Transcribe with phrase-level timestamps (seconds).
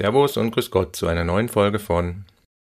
[0.00, 2.24] Servus und Grüß Gott zu einer neuen Folge von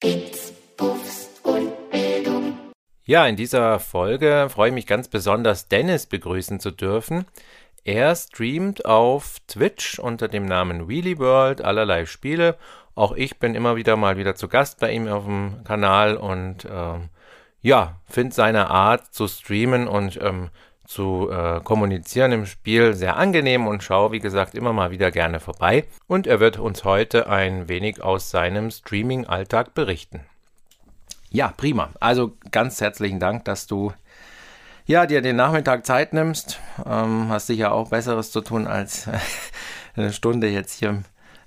[0.00, 2.58] Bits, Buffs und Bildung.
[3.04, 7.26] Ja, in dieser Folge freue ich mich ganz besonders, Dennis begrüßen zu dürfen.
[7.84, 12.58] Er streamt auf Twitch unter dem Namen Wheelie World allerlei Spiele.
[12.96, 16.66] Auch ich bin immer wieder mal wieder zu Gast bei ihm auf dem Kanal und
[16.68, 17.08] ähm,
[17.60, 20.50] ja, finde seine Art zu streamen und ähm,
[20.92, 25.40] zu äh, kommunizieren im Spiel sehr angenehm und schaue, wie gesagt, immer mal wieder gerne
[25.40, 25.84] vorbei.
[26.06, 30.20] Und er wird uns heute ein wenig aus seinem Streaming-Alltag berichten.
[31.30, 31.90] Ja, prima.
[31.98, 33.92] Also ganz herzlichen Dank, dass du
[34.84, 36.60] ja, dir den Nachmittag Zeit nimmst.
[36.84, 39.08] Ähm, hast sicher auch Besseres zu tun, als
[39.96, 41.02] eine Stunde jetzt hier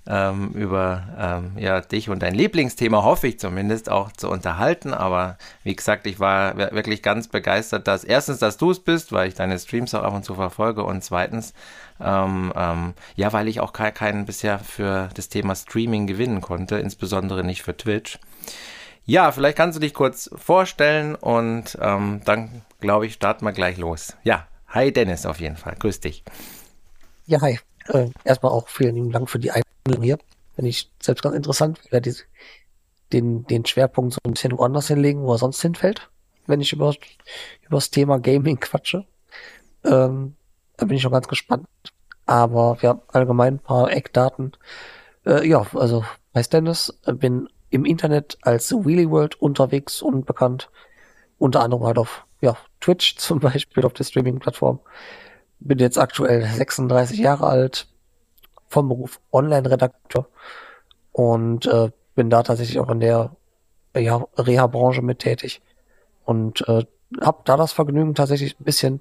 [0.08, 4.94] ähm, über ähm, ja, dich und dein Lieblingsthema, hoffe ich zumindest, auch zu unterhalten.
[4.94, 9.28] Aber wie gesagt, ich war wirklich ganz begeistert, dass erstens, dass du es bist, weil
[9.28, 11.54] ich deine Streams auch ab und zu verfolge und zweitens,
[12.00, 17.44] ähm, ähm, ja, weil ich auch keinen bisher für das Thema Streaming gewinnen konnte, insbesondere
[17.44, 18.18] nicht für Twitch.
[19.04, 23.76] Ja, vielleicht kannst du dich kurz vorstellen und ähm, dann, glaube ich, starten wir gleich
[23.76, 24.16] los.
[24.24, 25.76] Ja, hi Dennis auf jeden Fall.
[25.78, 26.24] Grüß dich.
[27.26, 27.58] Ja, hi.
[27.88, 30.18] Äh, erstmal auch vielen lieben Dank für die Einladung hier.
[30.54, 32.24] Finde ich selbst ganz interessant, wieder diese,
[33.12, 36.10] den, den Schwerpunkt so ein bisschen woanders hinlegen, wo er sonst hinfällt,
[36.46, 36.94] wenn ich über,
[37.62, 39.06] über das Thema Gaming quatsche.
[39.84, 40.34] Ähm,
[40.76, 41.66] da bin ich schon ganz gespannt.
[42.26, 44.52] Aber wir haben allgemein ein paar Eckdaten.
[45.24, 50.70] Äh, ja, also heißt Dennis, bin im Internet als Wheelie World unterwegs und bekannt.
[51.38, 54.80] Unter anderem halt auf ja, Twitch zum Beispiel, auf der Streaming-Plattform.
[55.58, 57.88] Bin jetzt aktuell 36 Jahre alt,
[58.68, 60.28] vom Beruf Online-Redakteur
[61.12, 63.36] und äh, bin da tatsächlich auch in der
[63.96, 65.62] ja, Reha-Branche mit tätig
[66.24, 66.84] und äh,
[67.20, 69.00] habe da das Vergnügen tatsächlich ein bisschen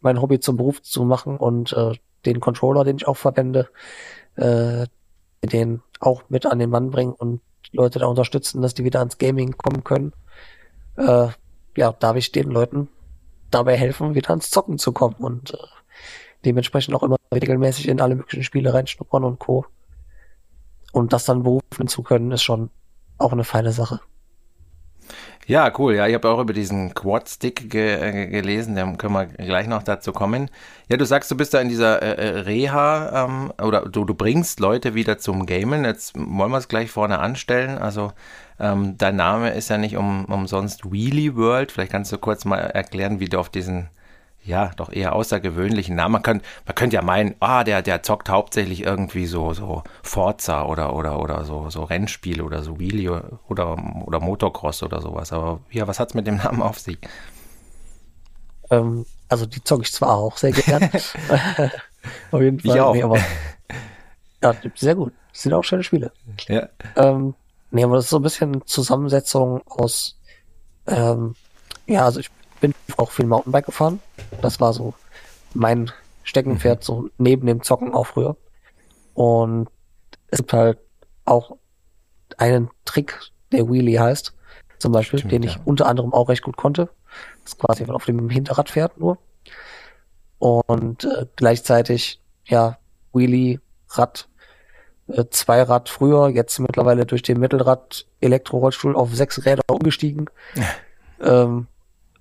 [0.00, 1.92] mein Hobby zum Beruf zu machen und äh,
[2.26, 3.68] den Controller, den ich auch verwende,
[4.36, 4.86] äh,
[5.42, 7.40] den auch mit an den Mann bringen und
[7.72, 10.12] Leute da unterstützen, dass die wieder ans Gaming kommen können.
[10.96, 11.28] Äh,
[11.76, 12.88] ja, darf ich den Leuten
[13.50, 15.58] dabei helfen, wieder ans Zocken zu kommen und äh,
[16.44, 19.66] dementsprechend auch immer regelmäßig in alle möglichen Spiele reinschnuppern und Co.
[20.92, 22.70] Und das dann berufen zu können, ist schon
[23.18, 24.00] auch eine feine Sache.
[25.46, 25.94] Ja, cool.
[25.94, 29.82] Ja, ich habe auch über diesen Quad-Stick ge äh, gelesen, da können wir gleich noch
[29.82, 30.48] dazu kommen.
[30.88, 34.14] Ja, du sagst, du bist da in dieser äh, äh, Reha ähm, oder du, du
[34.14, 35.84] bringst Leute wieder zum Gamen.
[35.84, 37.76] Jetzt wollen wir es gleich vorne anstellen.
[37.76, 38.12] Also
[38.58, 41.72] ähm, dein Name ist ja nicht um, umsonst Wheelie World.
[41.72, 43.90] Vielleicht kannst du kurz mal erklären, wie du auf diesen
[44.44, 46.12] ja, doch eher außergewöhnlichen Namen.
[46.12, 50.66] Man könnte, man könnte ja meinen, ah, der, der zockt hauptsächlich irgendwie so, so Forza
[50.66, 55.32] oder, oder, oder so, so Rennspiele oder so Wheelie oder, oder Motocross oder sowas.
[55.32, 56.98] Aber ja, was hat's mit dem Namen auf sich?
[58.70, 60.90] Ähm, also die zocke ich zwar auch sehr gerne.
[62.30, 62.74] auf jeden Fall.
[62.74, 62.94] Ich auch.
[62.94, 63.18] Nee, aber,
[64.42, 65.12] ja, sehr gut.
[65.32, 66.12] Das sind auch schöne Spiele.
[66.48, 66.68] Ja.
[66.96, 67.34] Ähm,
[67.70, 70.18] nee, aber das ist so ein bisschen Zusammensetzung aus,
[70.86, 71.34] ähm,
[71.86, 74.00] ja, also ich bin auch viel Mountainbike gefahren.
[74.44, 74.94] Das war so
[75.54, 75.90] mein
[76.22, 76.84] Steckenpferd, mhm.
[76.84, 78.36] so neben dem Zocken auch früher.
[79.14, 79.68] Und
[80.28, 80.78] es gibt halt
[81.24, 81.56] auch
[82.36, 83.18] einen Trick,
[83.52, 84.34] der Wheelie heißt,
[84.78, 85.60] zum Beispiel, Stimmt, den ich ja.
[85.64, 86.88] unter anderem auch recht gut konnte.
[87.42, 89.18] Das ist quasi auf dem Hinterrad fährt nur.
[90.38, 92.78] Und äh, gleichzeitig, ja,
[93.12, 93.60] Wheelie,
[93.90, 94.28] Rad,
[95.08, 100.28] äh, Zweirad früher, jetzt mittlerweile durch den Mittelrad Elektrorollstuhl auf sechs Räder umgestiegen.
[101.20, 101.68] ähm,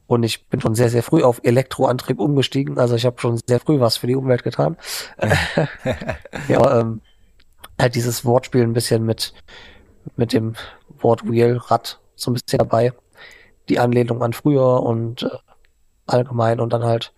[0.07, 2.77] und ich bin schon sehr, sehr früh auf Elektroantrieb umgestiegen.
[2.77, 4.77] Also ich habe schon sehr früh was für die Umwelt getan.
[6.47, 7.01] ja, ähm,
[7.79, 9.33] halt dieses Wortspiel ein bisschen mit,
[10.15, 10.55] mit dem
[10.99, 12.93] Wort Wheel, Rad, so ein bisschen dabei.
[13.69, 15.29] Die Anlehnung an früher und äh,
[16.05, 17.13] allgemein und dann halt,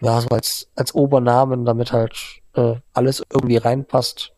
[0.00, 4.32] ja, so als, als Obernamen, damit halt äh, alles irgendwie reinpasst.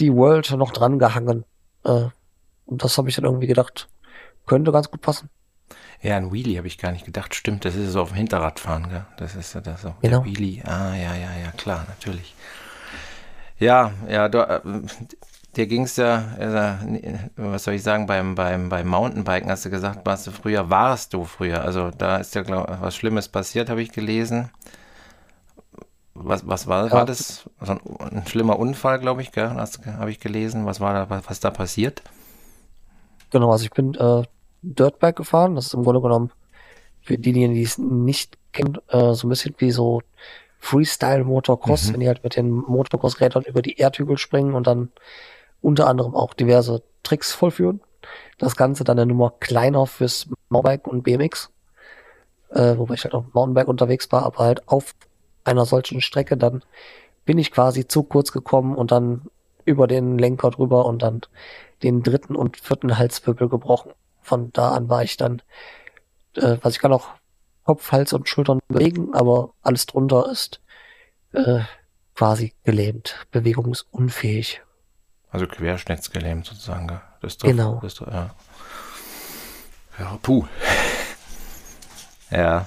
[0.00, 1.44] Die World noch dran gehangen.
[1.84, 2.06] Äh,
[2.66, 3.88] und das habe ich dann irgendwie gedacht,
[4.46, 5.30] könnte ganz gut passen.
[6.02, 7.34] Ja, ein Wheelie habe ich gar nicht gedacht.
[7.34, 9.04] Stimmt, das ist so auf dem Hinterrad fahren, gell?
[9.18, 9.94] Das ist ja das so.
[10.00, 10.22] Genau.
[10.22, 10.64] Der Wheelie.
[10.64, 12.34] Ah, ja, ja, ja, klar, natürlich.
[13.58, 14.60] Ja, ja, du, äh,
[15.56, 19.70] dir ging es ja, äh, was soll ich sagen, beim, beim, beim Mountainbiken hast du
[19.70, 21.62] gesagt, warst du früher, warst du früher.
[21.62, 24.50] Also da ist ja glaub, was Schlimmes passiert, habe ich gelesen.
[26.14, 26.92] Was, was war, ja.
[26.92, 27.48] war das?
[27.60, 30.66] So ein, ein schlimmer Unfall, glaube ich, habe ich gelesen.
[30.66, 32.02] Was war da, was, was da passiert?
[33.30, 34.22] Genau, also ich bin äh,
[34.62, 35.54] Dirtbike gefahren.
[35.54, 36.30] Das ist im Grunde genommen
[37.02, 40.02] für diejenigen, die es nicht kennen, äh, so ein bisschen wie so
[40.58, 41.92] Freestyle Motocross, mhm.
[41.92, 44.90] wenn die halt mit den Motocross-Rädern über die Erdhügel springen und dann
[45.62, 47.80] unter anderem auch diverse Tricks vollführen.
[48.38, 51.50] Das Ganze dann eine Nummer kleiner fürs Mountainbike und BMX,
[52.50, 54.94] äh, wobei ich halt auf Mountainbike unterwegs war, aber halt auf
[55.44, 56.62] einer solchen Strecke, dann
[57.24, 59.22] bin ich quasi zu kurz gekommen und dann
[59.64, 61.22] über den Lenker drüber und dann
[61.82, 63.92] den dritten und vierten Halswirbel gebrochen.
[64.30, 65.42] Von da an war ich dann,
[66.36, 67.08] äh, was ich kann auch
[67.64, 70.60] Kopf, Hals und Schultern bewegen, aber alles drunter ist
[71.32, 71.62] äh,
[72.14, 74.62] quasi gelähmt, bewegungsunfähig.
[75.32, 76.86] Also querschnittsgelähmt sozusagen.
[77.20, 77.80] Das ist Genau.
[77.82, 78.30] Das doch, ja.
[79.98, 80.46] ja, puh.
[82.30, 82.66] Ja.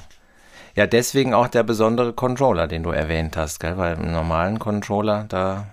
[0.76, 3.78] Ja, deswegen auch der besondere Controller, den du erwähnt hast, gell?
[3.78, 5.68] Weil im normalen Controller, da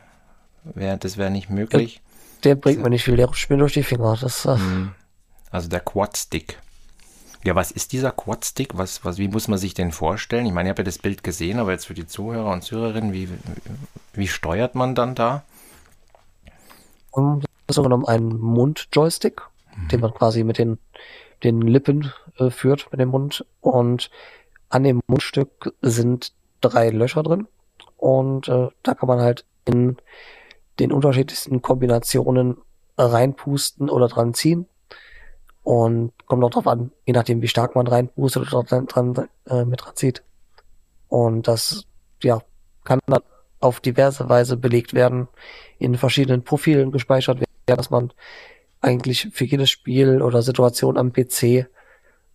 [0.62, 2.00] wäre, das wäre nicht möglich.
[2.44, 4.16] Der bringt mir nicht viel, der rutscht mir durch die Finger.
[4.20, 4.94] Das, äh, Mhm.
[5.50, 6.58] Also der Quad-Stick.
[7.42, 8.76] Ja, was ist dieser Quad-Stick?
[8.76, 10.46] Was, was, wie muss man sich den vorstellen?
[10.46, 13.12] Ich meine, ich habe ja das Bild gesehen, aber jetzt für die Zuhörer und Zuhörerinnen,
[13.12, 13.28] wie,
[14.12, 15.42] wie steuert man dann da?
[17.12, 19.42] Das ist so genommen ein Mund-Joystick,
[19.90, 20.78] den man quasi mit den,
[21.42, 23.44] den Lippen äh, führt, mit dem Mund.
[23.60, 24.10] Und
[24.68, 27.48] an dem Mundstück sind drei Löcher drin.
[27.96, 29.96] Und äh, da kann man halt in
[30.78, 32.58] den unterschiedlichsten Kombinationen
[32.96, 34.66] reinpusten oder dran ziehen.
[35.62, 39.64] Und kommt auch drauf an, je nachdem, wie stark man reinpustet oder dran, dran äh,
[39.64, 39.94] mit dran.
[41.08, 41.84] Und das,
[42.22, 42.40] ja,
[42.84, 43.22] kann dann
[43.60, 45.28] auf diverse Weise belegt werden,
[45.78, 48.12] in verschiedenen Profilen gespeichert werden, dass man
[48.80, 51.66] eigentlich für jedes Spiel oder Situation am PC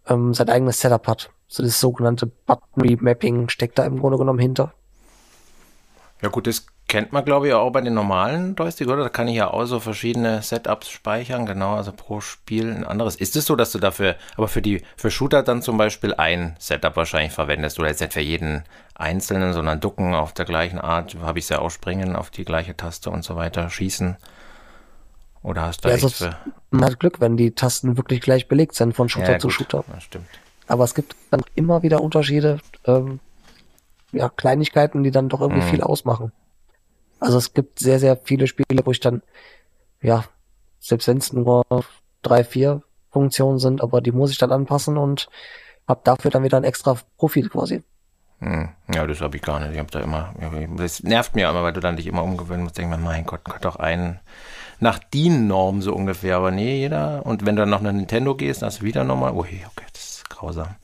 [0.07, 1.31] ähm, sein eigenes Setup hat.
[1.47, 4.73] So das sogenannte Button Remapping steckt da im Grunde genommen hinter.
[6.21, 9.03] Ja gut, das kennt man glaube ich auch bei den normalen Joystick, oder?
[9.03, 13.15] Da kann ich ja auch so verschiedene Setups speichern, genau, also pro Spiel ein anderes.
[13.15, 16.55] Ist es so, dass du dafür, aber für die, für Shooter dann zum Beispiel ein
[16.59, 21.15] Setup wahrscheinlich verwendest oder jetzt nicht für jeden einzelnen, sondern ducken auf der gleichen Art,
[21.21, 24.15] habe ich es ja auch springen auf die gleiche Taste und so weiter, schießen?
[25.43, 26.37] Oder hast du Ja, sonst- für...
[26.71, 29.53] Man hat Glück, wenn die Tasten wirklich gleich belegt sind von Shooter Ja, zu gut,
[29.53, 29.83] Shooter.
[29.93, 30.27] das stimmt.
[30.67, 33.19] Aber es gibt dann immer wieder Unterschiede, ähm,
[34.11, 35.69] ja, Kleinigkeiten, die dann doch irgendwie Mhm.
[35.69, 36.31] viel ausmachen.
[37.19, 39.21] Also es gibt sehr, sehr viele Spiele, wo ich dann,
[40.01, 40.25] ja,
[40.79, 41.63] selbst wenn es nur
[42.21, 42.81] drei, vier
[43.11, 45.29] Funktionen sind, aber die muss ich dann anpassen und
[45.87, 47.83] habe dafür dann wieder ein extra Profil quasi.
[48.39, 48.69] Hm.
[48.93, 49.71] Ja, das habe ich gar nicht.
[49.71, 50.33] Ich habe da immer,
[50.77, 52.77] das nervt mir immer, weil du dann dich immer umgewöhnen musst.
[52.77, 54.19] Denk mir, mein Gott, Gott doch einen
[54.79, 56.35] nach DIN-Norm so ungefähr.
[56.37, 57.25] Aber nee, jeder.
[57.25, 59.33] Und wenn du dann noch nach Nintendo gehst, dann hast du wieder nochmal.
[59.33, 60.75] Ui, okay, das ist grausam.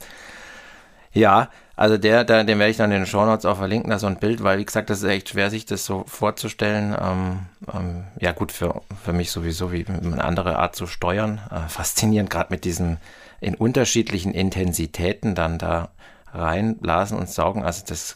[1.11, 1.49] Ja,
[1.81, 4.17] also der, der den werde ich dann in den Shownotes auch verlinken, da so ein
[4.17, 6.95] Bild, weil wie gesagt, das ist echt schwer, sich das so vorzustellen.
[7.01, 7.39] Ähm,
[7.73, 11.41] ähm, ja gut, für, für mich sowieso, wie eine andere Art zu steuern.
[11.49, 12.97] Äh, faszinierend, gerade mit diesen
[13.39, 15.89] in unterschiedlichen Intensitäten dann da
[16.31, 17.63] reinblasen und saugen.
[17.63, 18.13] Also das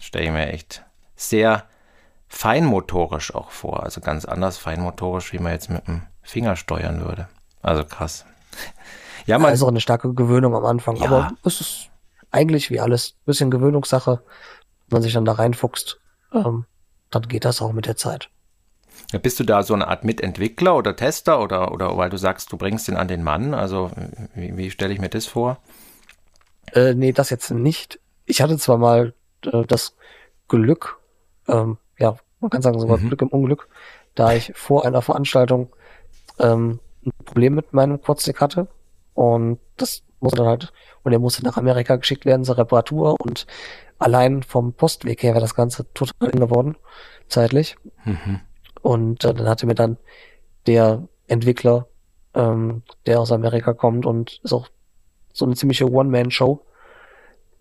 [0.00, 0.84] stelle ich mir echt
[1.16, 1.64] sehr
[2.28, 3.82] feinmotorisch auch vor.
[3.82, 7.28] Also ganz anders feinmotorisch, wie man jetzt mit dem Finger steuern würde.
[7.62, 8.26] Also krass.
[9.24, 10.96] Ja, man, Also eine starke Gewöhnung am Anfang.
[10.96, 11.06] Ja.
[11.06, 11.90] Aber es ist
[12.30, 14.22] eigentlich wie alles ein bisschen Gewöhnungssache.
[14.88, 16.00] Wenn man sich dann da reinfuchst,
[16.32, 16.64] ähm,
[17.10, 18.30] dann geht das auch mit der Zeit.
[19.12, 22.52] Ja, Bist du da so eine Art Mitentwickler oder Tester oder, oder weil du sagst,
[22.52, 23.54] du bringst den an den Mann?
[23.54, 23.90] Also
[24.34, 25.58] wie, wie stelle ich mir das vor?
[26.72, 28.00] Äh, nee, das jetzt nicht.
[28.24, 29.14] Ich hatte zwar mal
[29.44, 29.94] äh, das
[30.48, 30.98] Glück,
[31.48, 33.08] ähm, ja, man kann sagen sogar Mhm.
[33.08, 33.68] Glück im Unglück,
[34.14, 35.70] da ich vor einer Veranstaltung
[36.38, 38.68] ähm, ein Problem mit meinem Quadstick hatte
[39.14, 43.46] und das musste dann halt, und der musste nach Amerika geschickt werden zur Reparatur und
[43.98, 46.76] allein vom Postweg her wäre das Ganze total eng geworden,
[47.28, 47.76] zeitlich.
[48.04, 48.40] Mhm.
[48.82, 49.96] Und äh, dann hatte mir dann
[50.66, 51.86] der Entwickler,
[52.34, 54.68] ähm, der aus Amerika kommt und ist auch
[55.32, 56.64] so eine ziemliche One-Man-Show,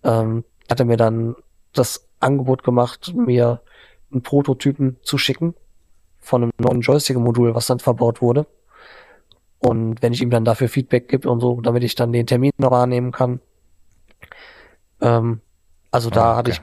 [0.04, 1.36] ähm, hatte mir dann
[1.74, 3.62] das Angebot gemacht, mir
[4.12, 5.56] einen Prototypen zu schicken
[6.20, 8.48] von einem neuen Joystick-Modul, was dann verbaut wurde.
[9.68, 12.52] Und wenn ich ihm dann dafür Feedback gebe und so, damit ich dann den Termin
[12.58, 13.40] noch wahrnehmen kann.
[15.02, 15.42] Ähm,
[15.92, 16.62] also da Ah, hatte okay.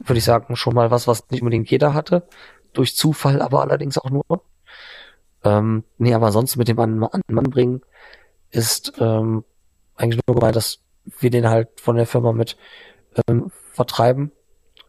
[0.00, 2.26] ich, würde ich sagen, schon mal was, was nicht unbedingt jeder hatte.
[2.72, 4.42] Durch Zufall, aber allerdings auch nur.
[5.44, 7.82] Ähm, nee, aber sonst mit dem an, an den Mann bringen
[8.50, 9.44] ist ähm,
[9.96, 10.80] eigentlich nur gemeint, dass
[11.20, 12.56] wir den halt von der Firma mit
[13.28, 14.32] ähm, vertreiben.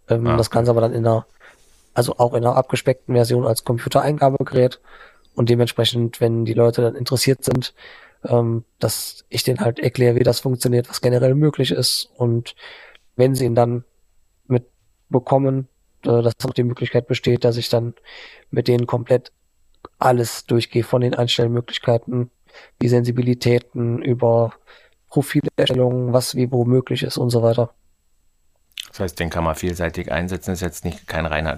[0.10, 1.26] Ähm, Ah, Das Ganze aber dann in einer,
[1.94, 4.80] also auch in einer abgespeckten Version als Computereingabegerät
[5.38, 7.76] und dementsprechend, wenn die Leute dann interessiert sind,
[8.26, 12.56] ähm, dass ich denen halt erkläre, wie das funktioniert, was generell möglich ist und
[13.16, 13.84] wenn sie ihn dann
[14.48, 15.68] mitbekommen,
[16.04, 17.94] äh, dass auch die Möglichkeit besteht, dass ich dann
[18.50, 19.32] mit denen komplett
[20.00, 22.32] alles durchgehe von den Einstellmöglichkeiten,
[22.82, 24.54] die Sensibilitäten über
[25.08, 27.76] Profilerstellung, was wie wo möglich ist und so weiter.
[28.90, 30.52] Das heißt, den kann man vielseitig einsetzen.
[30.54, 31.56] Ist jetzt nicht kein reiner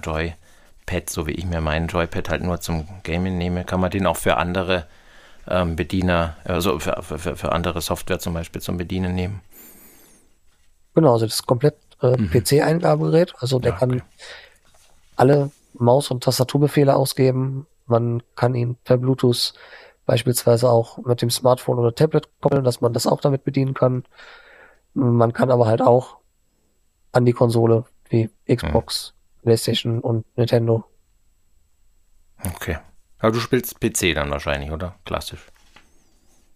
[0.90, 3.64] Joypad, so wie ich mir meinen Joypad halt nur zum Gaming nehme.
[3.64, 4.86] Kann man den auch für andere
[5.48, 9.40] ähm, Bediener, also für, für, für andere Software zum Beispiel zum Bedienen nehmen?
[10.94, 12.26] Genau, also das ist komplett äh, Mhm.
[12.30, 13.34] PC-Eingabegerät.
[13.38, 14.02] Also der Ja, kann okay.
[15.16, 19.52] alle Maus- und Tastaturbefehle ausgeben, Man kann ihn per Bluetooth
[20.06, 24.04] beispielsweise auch mit dem Smartphone oder Tablet koppeln, dass man das auch damit bedienen kann.
[24.94, 26.18] Man kann aber halt auch
[27.12, 30.84] an die Konsole wie Xbox, PlayStation und Nintendo.
[32.44, 32.78] Okay.
[33.18, 34.96] Aber du spielst PC dann wahrscheinlich, oder?
[35.04, 35.46] Klassisch.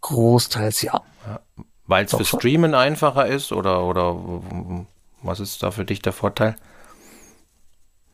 [0.01, 1.03] Großteils ja.
[1.87, 2.41] Weil es für schon.
[2.41, 4.17] Streamen einfacher ist oder, oder
[5.23, 6.57] was ist da für dich der Vorteil?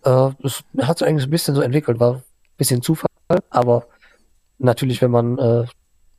[0.05, 2.23] Äh, es hat sich eigentlich ein bisschen so entwickelt, war ein
[2.57, 3.09] bisschen Zufall,
[3.51, 3.87] aber
[4.59, 5.67] natürlich, wenn man äh,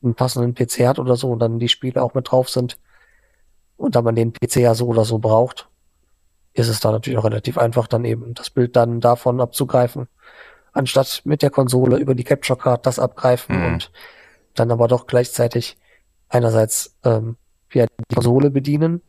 [0.03, 2.77] einen passenden PC hat oder so und dann die Spiele auch mit drauf sind
[3.77, 5.67] und da man den PC ja so oder so braucht,
[6.53, 10.07] ist es da natürlich auch relativ einfach, dann eben das Bild dann davon abzugreifen,
[10.73, 13.65] anstatt mit der Konsole über die Capture Card das abgreifen Mhm.
[13.65, 13.91] und
[14.55, 15.77] dann aber doch gleichzeitig
[16.29, 17.37] einerseits ähm,
[17.73, 19.01] ja, die Konsole bedienen,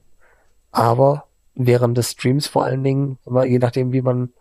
[0.70, 4.32] aber während des Streams vor allen Dingen, immer je nachdem, wie man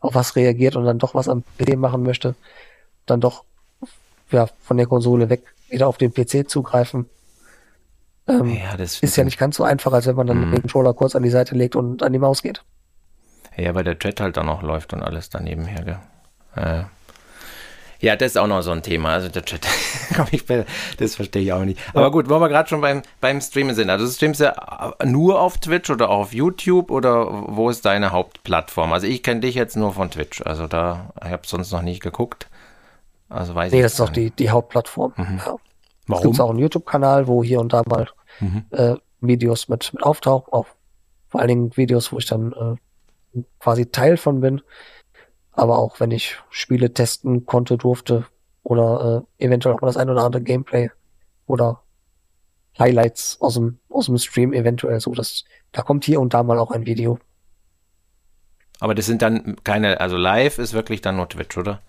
[0.00, 2.34] auf was reagiert und dann doch was am PC machen möchte,
[3.06, 3.44] dann doch
[4.30, 7.08] ja, von der Konsole weg wieder auf den PC zugreifen.
[8.28, 10.50] Ähm, Ja, das ist ja nicht ganz so einfach, als wenn man dann Mhm.
[10.52, 12.62] den Controller kurz an die Seite legt und an die Maus geht.
[13.56, 15.98] Ja, weil der Chat halt dann noch läuft und alles daneben her, gell?
[16.64, 16.84] Äh.
[18.00, 19.14] Ja, das ist auch noch so ein Thema.
[19.14, 19.66] Also der Chat,
[20.98, 21.80] das verstehe ich auch nicht.
[21.94, 23.90] Aber gut, wo wir gerade schon beim, beim Streamen sind.
[23.90, 28.12] Also du streamst ja nur auf Twitch oder auch auf YouTube oder wo ist deine
[28.12, 28.92] Hauptplattform?
[28.92, 30.42] Also ich kenne dich jetzt nur von Twitch.
[30.42, 32.46] Also da, ich habe sonst noch nicht geguckt.
[33.28, 35.12] Also weiß Nee, ich das ist auch die, die Hauptplattform.
[35.16, 35.40] Mhm.
[35.44, 35.56] Ja.
[36.08, 36.22] Es Warum?
[36.32, 38.08] gibt auch einen YouTube-Kanal, wo hier und da mal
[38.40, 38.64] Mhm.
[38.70, 40.66] äh, Videos mit, mit auftauchen, auch
[41.28, 42.52] vor allen Dingen Videos, wo ich dann
[43.34, 44.62] äh, quasi Teil von bin.
[45.52, 48.26] Aber auch wenn ich Spiele testen konnte, durfte
[48.62, 50.90] oder äh, eventuell auch mal das ein oder andere Gameplay
[51.46, 51.82] oder
[52.78, 56.58] Highlights aus dem, aus dem Stream eventuell so, dass da kommt hier und da mal
[56.58, 57.18] auch ein Video.
[58.80, 61.82] Aber das sind dann keine, also live ist wirklich dann nur Twitch, oder?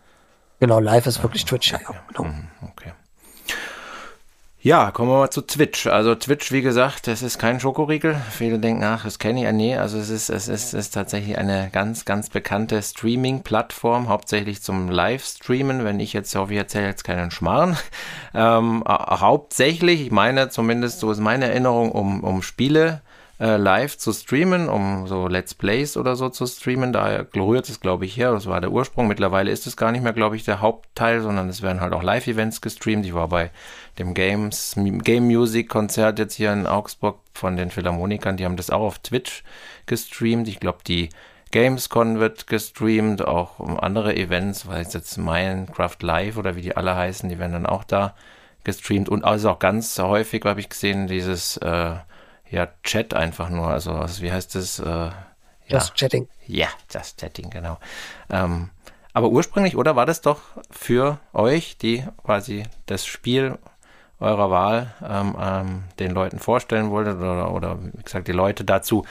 [0.59, 2.23] Genau, live ist wirklich Twitch, ja, ja, genau.
[2.29, 2.91] Mhm, Okay.
[4.61, 5.87] Ja, kommen wir mal zu Twitch.
[5.87, 8.17] Also Twitch, wie gesagt, das ist kein Schokoriegel.
[8.29, 9.77] Viele denken, ach, das kenne ich ja nee.
[9.77, 14.89] Also es ist, es ist, es ist tatsächlich eine ganz, ganz bekannte Streaming-Plattform, hauptsächlich zum
[14.89, 15.85] Livestreamen.
[15.85, 17.77] Wenn ich jetzt hoffe, ich erzähle jetzt keinen Schmarrn.
[18.33, 23.01] Ähm, hau- hauptsächlich, ich meine zumindest, so ist meine Erinnerung, um, um Spiele
[23.39, 26.91] äh, live zu streamen, um so Let's Plays oder so zu streamen.
[26.91, 28.31] Daher rührt es, glaube ich, her.
[28.31, 29.07] Das war der Ursprung.
[29.07, 32.03] Mittlerweile ist es gar nicht mehr, glaube ich, der Hauptteil, sondern es werden halt auch
[32.03, 33.05] Live-Events gestreamt.
[33.05, 33.51] Ich war bei
[33.97, 38.37] dem Games, Game Music Konzert jetzt hier in Augsburg von den Philharmonikern.
[38.37, 39.43] Die haben das auch auf Twitch
[39.85, 40.47] gestreamt.
[40.47, 41.09] Ich glaube, die
[41.51, 46.95] Gamescon wird gestreamt, auch andere Events, weil es jetzt Minecraft Live oder wie die alle
[46.95, 48.13] heißen, die werden dann auch da
[48.63, 51.95] gestreamt und also auch ganz häufig habe ich gesehen dieses äh,
[52.51, 54.79] ja Chat einfach nur, also was, wie heißt das?
[54.79, 55.11] Äh,
[55.67, 56.27] ja, Das Chatting.
[56.47, 57.77] ja, Just Chatting, genau.
[58.29, 58.69] Ähm,
[59.13, 60.39] aber ursprünglich, oder war das doch
[60.71, 63.57] für euch, die quasi das Spiel
[64.19, 69.05] eurer Wahl ähm, ähm, den Leuten vorstellen wolltet oder, oder wie gesagt die Leute dazu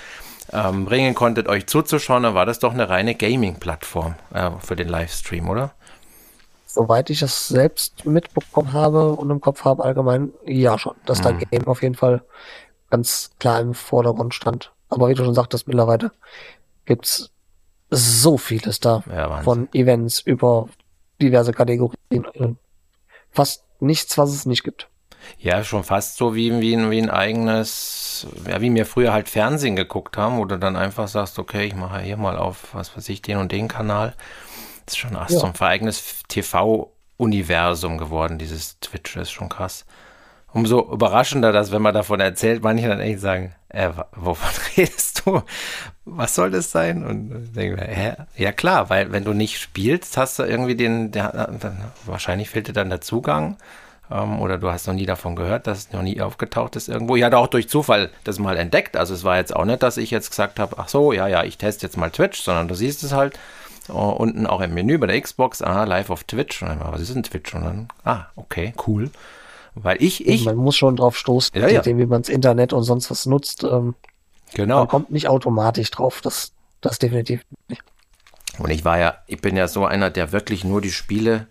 [0.53, 4.89] ähm, bringen konntet, euch zuzuschauen, dann war das doch eine reine Gaming-Plattform äh, für den
[4.89, 5.73] Livestream, oder?
[6.67, 11.33] Soweit ich es selbst mitbekommen habe und im Kopf habe allgemein, ja schon, dass da
[11.33, 11.45] Mhm.
[11.51, 12.25] Game auf jeden Fall
[12.91, 14.73] ganz klar im Vordergrund stand.
[14.89, 16.13] Aber wie du schon sagtest, mittlerweile
[16.87, 17.31] gibt's
[17.91, 19.03] so vieles da.
[19.11, 19.43] Ja.
[19.43, 20.69] Von Events über
[21.21, 21.97] diverse Kategorien.
[22.35, 22.55] äh,
[23.31, 24.89] Fast nichts, was es nicht gibt.
[25.39, 29.29] Ja, schon fast so wie, wie, ein, wie ein eigenes, ja, wie wir früher halt
[29.29, 32.97] Fernsehen geguckt haben, wo du dann einfach sagst, okay, ich mache hier mal auf, was
[32.97, 34.15] weiß ich, den und den Kanal.
[34.87, 35.39] Das ist schon ach, Ja.
[35.41, 39.85] so ein eigenes TV-Universum geworden, dieses Twitch, das ist schon krass.
[40.53, 45.43] Umso überraschender, dass wenn man davon erzählt, manche dann echt sagen, äh, wovon redest du?
[46.05, 47.05] Was soll das sein?
[47.05, 48.15] Und ich denke mir, hä?
[48.37, 51.51] Ja klar, weil wenn du nicht spielst, hast du irgendwie den, der,
[52.07, 53.59] wahrscheinlich fehlt dir dann der Zugang
[54.11, 57.17] ähm, oder du hast noch nie davon gehört, dass es noch nie aufgetaucht ist irgendwo.
[57.17, 58.97] Ich hatte auch durch Zufall das mal entdeckt.
[58.97, 61.45] Also es war jetzt auch nicht, dass ich jetzt gesagt habe, ach so, ja, ja,
[61.45, 63.39] ich teste jetzt mal Twitch, sondern du siehst es halt
[63.89, 66.63] äh, unten auch im Menü bei der Xbox, ah, live auf Twitch.
[66.63, 67.55] Und dann, was ist denn Twitch?
[67.55, 69.11] Und dann, ah, okay, cool.
[69.83, 71.79] Weil ich, ich, man muss schon drauf stoßen, Ja, je ja.
[71.79, 73.65] nachdem, wie man das Internet und sonst was nutzt.
[73.65, 73.95] Ähm,
[74.55, 74.79] genau.
[74.79, 76.21] Man kommt nicht automatisch drauf.
[76.23, 77.83] Das, das definitiv nicht.
[78.59, 81.47] Und ich war ja, ich bin ja so einer, der wirklich nur die Spiele,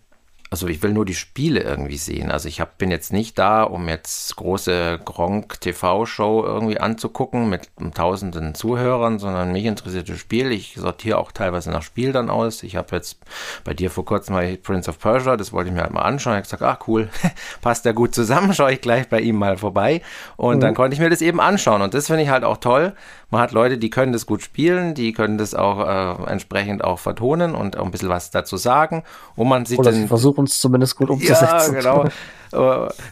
[0.49, 2.31] also ich will nur die Spiele irgendwie sehen.
[2.31, 7.69] Also ich hab, bin jetzt nicht da, um jetzt große Gronk TV-Show irgendwie anzugucken mit
[7.93, 10.51] tausenden Zuhörern, sondern mich interessiert das Spiel.
[10.51, 12.63] Ich sortiere auch teilweise nach Spiel dann aus.
[12.63, 13.19] Ich habe jetzt
[13.65, 16.33] bei dir vor kurzem mal Prince of Persia, das wollte ich mir halt mal anschauen.
[16.33, 17.09] Ich habe gesagt, ach cool,
[17.61, 20.01] passt ja gut zusammen, schaue ich gleich bei ihm mal vorbei.
[20.37, 21.81] Und dann konnte ich mir das eben anschauen.
[21.81, 22.93] Und das finde ich halt auch toll.
[23.29, 26.97] Man hat Leute, die können das gut spielen, die können das auch äh, entsprechend auch
[26.99, 29.03] vertonen und auch ein bisschen was dazu sagen.
[29.35, 31.73] Und man sieht Oder dann versuchen es zumindest gut umzusetzen.
[31.73, 32.05] Ja, genau.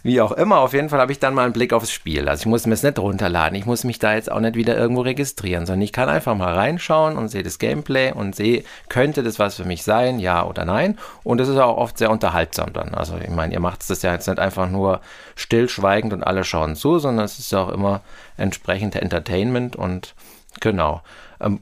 [0.04, 2.30] Wie auch immer, auf jeden Fall habe ich dann mal einen Blick aufs Spiel.
[2.30, 3.58] Also ich muss mir es nicht runterladen.
[3.58, 6.54] Ich muss mich da jetzt auch nicht wieder irgendwo registrieren, sondern ich kann einfach mal
[6.54, 10.66] reinschauen und sehe das Gameplay und sehe, könnte das was für mich sein, ja oder
[10.66, 10.98] nein.
[11.24, 12.94] Und es ist auch oft sehr unterhaltsam dann.
[12.94, 15.02] Also ich meine, ihr macht das ja jetzt nicht einfach nur
[15.36, 18.02] stillschweigend und alle schauen zu, sondern es ist ja auch immer
[18.38, 20.16] entsprechend Entertainment und
[20.60, 21.02] genau.
[21.40, 21.60] Ähm,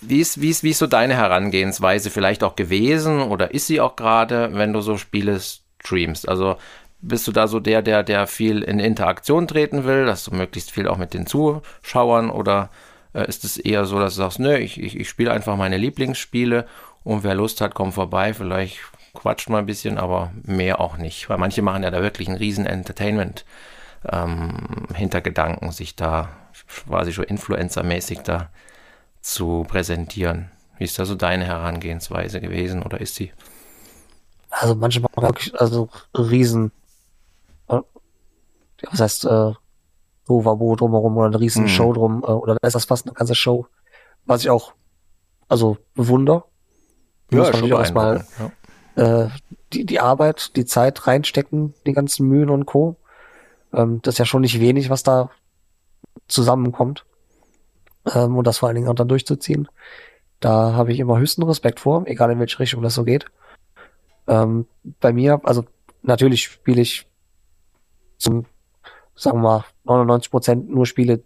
[0.00, 3.80] wie ist, wie, ist, wie ist so deine Herangehensweise vielleicht auch gewesen oder ist sie
[3.80, 6.28] auch gerade, wenn du so Spiele streamst?
[6.28, 6.56] Also
[7.02, 10.70] bist du da so der, der, der viel in Interaktion treten will, dass du möglichst
[10.70, 12.70] viel auch mit den Zuschauern oder
[13.14, 15.76] äh, ist es eher so, dass du sagst, nö, ich, ich, ich spiele einfach meine
[15.76, 16.66] Lieblingsspiele
[17.02, 18.80] und wer Lust hat, kommt vorbei, vielleicht
[19.14, 22.38] quatscht mal ein bisschen, aber mehr auch nicht, weil manche machen ja da wirklich einen
[22.38, 23.44] riesen Entertainment
[24.10, 26.28] ähm, Hintergedanken, sich da
[26.86, 28.50] quasi schon Influencer-mäßig da
[29.20, 30.50] zu präsentieren.
[30.78, 33.32] Wie ist da so deine Herangehensweise gewesen oder ist sie?
[34.50, 36.72] Also manche machen wirklich also riesen,
[38.90, 39.52] was heißt, äh,
[40.28, 41.68] Overbo drumherum oder eine riesen Mhm.
[41.68, 43.66] Show drum, äh, oder da ist das fast eine ganze Show,
[44.26, 44.74] was ich auch,
[45.48, 46.44] also bewunder.
[47.30, 48.52] Muss man durchaus mal beeindruckend,
[48.96, 49.24] ja.
[49.24, 49.30] äh,
[49.72, 52.96] die, die Arbeit, die Zeit reinstecken, die ganzen Mühen und Co.
[53.72, 55.30] Ähm, das ist ja schon nicht wenig, was da
[56.26, 57.04] zusammenkommt.
[58.12, 59.68] Ähm, und das vor allen Dingen auch dann durchzuziehen.
[60.40, 63.26] Da habe ich immer höchsten Respekt vor, egal in welche Richtung das so geht.
[64.26, 64.66] Ähm,
[65.00, 65.64] bei mir, also
[66.02, 67.06] natürlich spiele ich
[68.16, 68.46] zum,
[69.20, 71.22] sagen wir mal, 99 Prozent nur Spiele,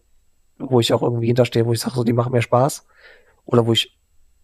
[0.58, 2.84] wo ich auch irgendwie hinterstehe, wo ich sage, so, die machen mir Spaß.
[3.46, 3.96] Oder wo ich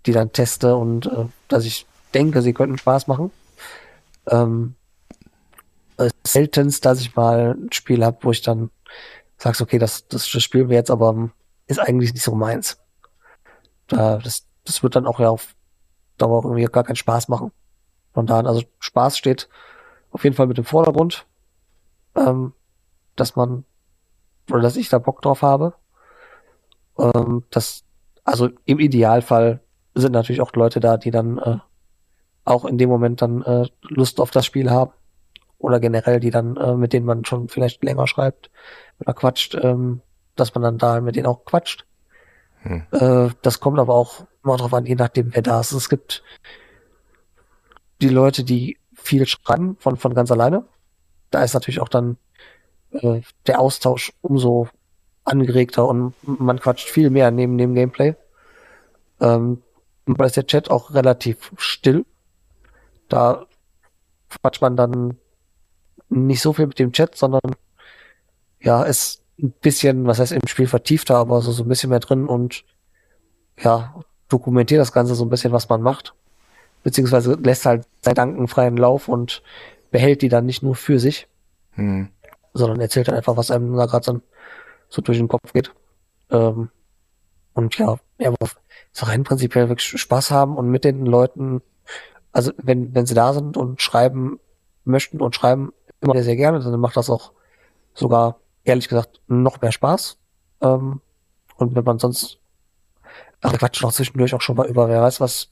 [0.06, 3.30] die dann teste und äh, dass ich denke, sie könnten Spaß machen.
[4.28, 4.74] Ähm,
[5.98, 8.70] ist seltenst, dass ich mal ein Spiel habe, wo ich dann
[9.36, 11.30] sagst, okay, das, das, das spielen wir jetzt, aber
[11.66, 12.78] ist eigentlich nicht so meins.
[13.88, 15.54] Da, das, das wird dann auch ja auf
[16.18, 17.50] Dauer irgendwie gar keinen Spaß machen.
[18.14, 19.48] Von daher, also Spaß steht
[20.12, 21.26] auf jeden Fall mit im Vordergrund,
[22.16, 22.52] ähm,
[23.20, 23.64] dass man
[24.50, 25.74] oder dass ich da Bock drauf habe.
[26.98, 27.84] Ähm, das,
[28.24, 29.60] also im Idealfall
[29.94, 31.58] sind natürlich auch Leute da, die dann äh,
[32.44, 34.92] auch in dem Moment dann äh, Lust auf das Spiel haben
[35.58, 38.50] oder generell die dann äh, mit denen man schon vielleicht länger schreibt
[38.98, 40.00] oder quatscht, ähm,
[40.36, 41.84] dass man dann da mit denen auch quatscht.
[42.62, 42.86] Hm.
[42.90, 45.72] Äh, das kommt aber auch immer drauf an, je nachdem wer da ist.
[45.72, 46.22] Es gibt
[48.00, 50.64] die Leute, die viel schreiben von von ganz alleine.
[51.30, 52.16] Da ist natürlich auch dann
[52.92, 54.68] äh, der Austausch umso
[55.24, 58.14] angeregter und man quatscht viel mehr neben dem Gameplay.
[59.20, 59.62] Ähm,
[60.06, 62.04] da ist der Chat auch relativ still.
[63.08, 63.46] Da
[64.28, 65.18] quatscht man dann
[66.08, 67.54] nicht so viel mit dem Chat, sondern
[68.60, 72.00] ja, ist ein bisschen, was heißt im Spiel vertiefter, aber so, so ein bisschen mehr
[72.00, 72.64] drin und
[73.58, 73.94] ja,
[74.28, 76.14] dokumentiert das Ganze so ein bisschen, was man macht.
[76.82, 79.42] Beziehungsweise lässt halt Gedanken freien Lauf und
[79.90, 81.28] behält die dann nicht nur für sich,
[81.72, 82.08] Hm.
[82.52, 84.20] Sondern erzählt dann einfach, was einem da gerade
[84.88, 85.72] so, durch den Kopf geht.
[86.30, 86.70] Ähm,
[87.54, 88.36] und ja, aber
[88.92, 91.62] so rein prinzipiell wirklich Spaß haben und mit den Leuten,
[92.32, 94.38] also wenn, wenn sie da sind und schreiben
[94.84, 97.32] möchten und schreiben immer sehr, sehr gerne, dann macht das auch
[97.94, 100.18] sogar, ehrlich gesagt, noch mehr Spaß.
[100.60, 101.00] Ähm,
[101.56, 102.38] und wenn man sonst,
[103.40, 105.50] ach, quatschen auch zwischendurch auch schon mal über, wer weiß was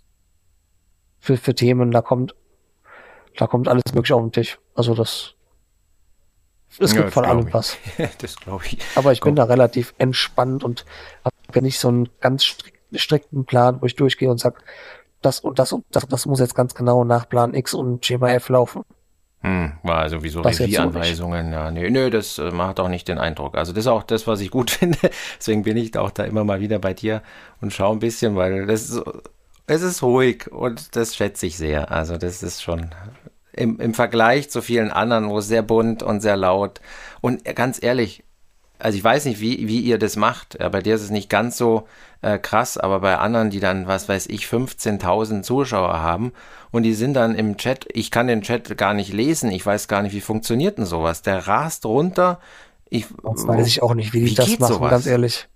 [1.18, 2.34] für, für Themen da kommt.
[3.36, 4.58] Da kommt alles mögliche auf den Tisch.
[4.74, 5.34] Also das,
[6.78, 7.76] es Ja, gibt von allem was.
[8.18, 8.78] das glaube ich.
[8.94, 9.36] Aber ich bin Komm.
[9.36, 10.84] da relativ entspannt und
[11.24, 14.62] habe nicht so einen ganz strikt, strikten Plan, wo ich durchgehe und sag,
[15.22, 18.30] das und das und das, das muss jetzt ganz genau nach Plan X und Schema
[18.30, 18.82] F laufen.
[19.42, 21.52] Hm, war Das jetzt so Revieranweisungen.
[21.52, 23.56] Ja, nö, nö, das äh, macht auch nicht den Eindruck.
[23.56, 24.98] Also das ist auch das, was ich gut finde.
[25.38, 27.22] Deswegen bin ich auch da immer mal wieder bei dir
[27.60, 29.22] und schaue ein bisschen, weil das ist, so-
[29.66, 31.90] es ist ruhig und das schätze ich sehr.
[31.92, 32.90] Also das ist schon
[33.58, 36.80] im, im Vergleich zu vielen anderen, wo es sehr bunt und sehr laut
[37.20, 38.22] und ganz ehrlich,
[38.78, 40.56] also ich weiß nicht, wie, wie ihr das macht.
[40.60, 41.88] Ja, bei dir ist es nicht ganz so
[42.22, 46.32] äh, krass, aber bei anderen, die dann, was weiß ich, 15.000 Zuschauer haben
[46.70, 49.88] und die sind dann im Chat, ich kann den Chat gar nicht lesen, ich weiß
[49.88, 51.22] gar nicht, wie funktioniert denn sowas.
[51.22, 52.38] Der rast runter.
[52.88, 54.90] Ich, Das weiß ich auch nicht, wie die das machen, sowas?
[54.90, 55.48] ganz ehrlich.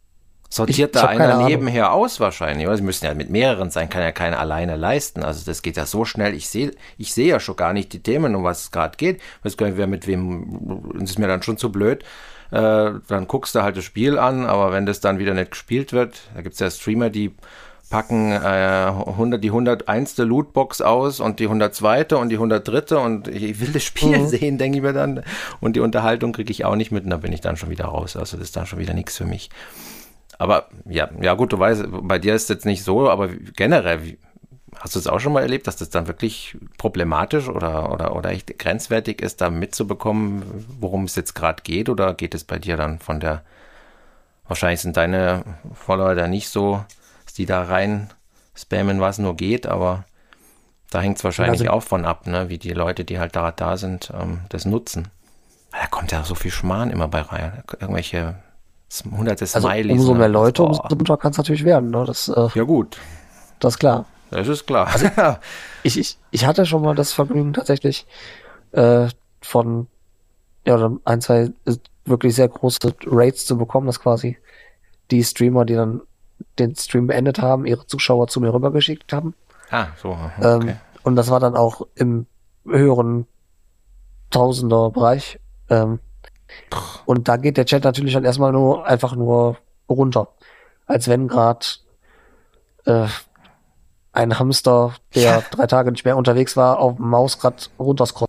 [0.54, 1.46] Sortiert ich- da einer Ahnung.
[1.46, 2.66] nebenher aus wahrscheinlich.
[2.66, 5.22] Oder sie müssen ja mit mehreren sein, kann ja keiner alleine leisten.
[5.24, 6.34] Also das geht ja so schnell.
[6.34, 9.16] Ich sehe ich sehe ja schon gar nicht die Themen, um was es gerade geht.
[9.38, 12.04] Ich weiß gar nicht, wer mit wem, das ist mir dann schon zu blöd.
[12.50, 15.94] Äh, dann guckst du halt das Spiel an, aber wenn das dann wieder nicht gespielt
[15.94, 17.34] wird, da gibt's ja Streamer, die
[17.88, 20.16] packen äh, 100, die 101.
[20.18, 22.16] Lootbox aus und die 102.
[22.16, 22.96] und die 103.
[22.96, 24.28] und ich will das Spiel Mhm.
[24.28, 25.22] sehen, denke ich mir dann.
[25.60, 27.86] Und die Unterhaltung kriege ich auch nicht mit und da bin ich dann schon wieder
[27.86, 28.16] raus.
[28.16, 29.48] Also das ist dann schon wieder nichts für mich.
[30.42, 34.18] Aber ja, ja gut, du weißt, bei dir ist es jetzt nicht so, aber generell,
[34.80, 38.30] Hast du es auch schon mal erlebt, dass das dann wirklich problematisch oder, oder, oder
[38.30, 40.42] echt grenzwertig ist, da mitzubekommen,
[40.80, 41.90] worum es jetzt gerade geht?
[41.90, 43.42] Oder geht es bei dir dann von der,
[44.48, 46.82] wahrscheinlich sind deine Follower da nicht so,
[47.26, 48.10] dass die da rein
[48.54, 50.04] spammen, was nur geht, aber
[50.90, 52.48] da hängt es wahrscheinlich Also- auch von ab, ne?
[52.48, 55.08] wie die Leute, die halt da, da sind, ähm, das nutzen.
[55.70, 57.62] Da kommt ja so viel Schmarrn immer bei rein.
[57.78, 58.36] Irgendwelche
[58.92, 59.98] s- hunderte Also Smileys.
[60.00, 60.18] umso ne?
[60.20, 61.90] mehr Leute, umso bunter kann es natürlich werden.
[61.90, 62.04] Ne?
[62.06, 62.98] Das, äh, Ja gut,
[63.60, 64.04] das ist klar.
[64.30, 64.88] das ist klar.
[65.84, 68.06] Ich, ich, ich hatte schon mal das Vergnügen tatsächlich
[68.70, 69.08] äh,
[69.40, 69.88] von
[70.64, 74.38] ja, ein, zwei äh, wirklich sehr große Raids zu bekommen, dass quasi
[75.10, 76.02] die Streamer, die dann
[76.60, 79.34] den Stream beendet haben, ihre Zuschauer zu mir rübergeschickt haben.
[79.70, 80.16] ah, so.
[80.40, 80.76] Ähm, Okay.
[81.02, 82.26] und das war dann auch im
[82.64, 83.26] höheren
[84.30, 85.38] Tausender-Bereich.
[85.68, 85.98] Ähm,
[87.06, 89.56] und da geht der Chat natürlich dann erstmal nur einfach nur
[89.88, 90.28] runter.
[90.86, 91.66] Als wenn gerade
[92.84, 93.06] äh,
[94.12, 95.42] ein Hamster, der Ja.
[95.50, 98.28] drei Tage nicht mehr unterwegs war, auf dem Maus gerade runterscrollt.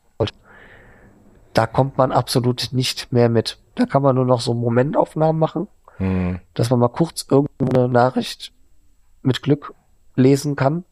[1.53, 3.59] Da kommt man absolut nicht mehr mit.
[3.75, 6.39] Da kann man nur noch so Momentaufnahmen machen, Hm.
[6.55, 8.51] dass man mal kurz irgendwo eine Nachricht
[9.21, 9.73] mit Glück
[10.15, 10.83] lesen kann,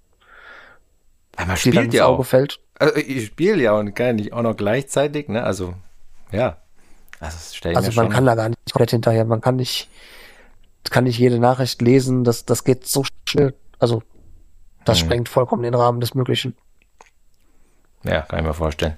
[1.40, 2.26] Ja, man spielt ja Auge auch.
[2.26, 2.60] fällt.
[2.80, 5.44] Also ich spiele ja und kann nicht auch noch gleichzeitig, ne?
[5.44, 5.74] Also,
[6.32, 6.58] ja.
[7.22, 7.38] Also,
[7.70, 8.10] Also mir man schon.
[8.10, 9.24] kann da gar nicht komplett hinterher.
[9.26, 9.90] Man kann nicht,
[10.90, 12.24] kann nicht jede Nachricht lesen.
[12.26, 13.54] Das, das geht so schnell.
[13.80, 14.04] Also
[14.86, 15.06] das Mhm.
[15.06, 16.56] sprengt vollkommen den Rahmen des Möglichen.
[18.04, 18.96] ja, kann ich mir vorstellen.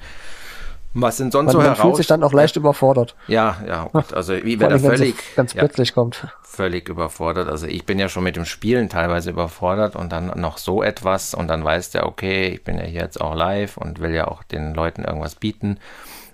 [0.96, 1.82] Was sind sonst Man, so man heraus?
[1.82, 3.16] fühlt sich dann auch leicht überfordert.
[3.28, 4.14] ja, ja, gut.
[4.14, 6.28] Also, wie wenn er völlig, es ganz ja, plötzlich kommt.
[6.44, 7.50] völlig überfordert.
[7.50, 11.34] Also, ich bin ja schon mit dem Spielen teilweise überfordert und dann noch so etwas
[11.34, 14.28] und dann weiß der, okay, ich bin ja hier jetzt auch live und will ja
[14.28, 15.80] auch den Leuten irgendwas bieten.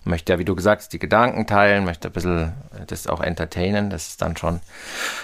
[0.10, 2.54] Möchte ja, wie du gesagt hast, die Gedanken teilen, möchte ein bisschen
[2.88, 3.90] das auch entertainen.
[3.90, 4.60] Das ist dann schon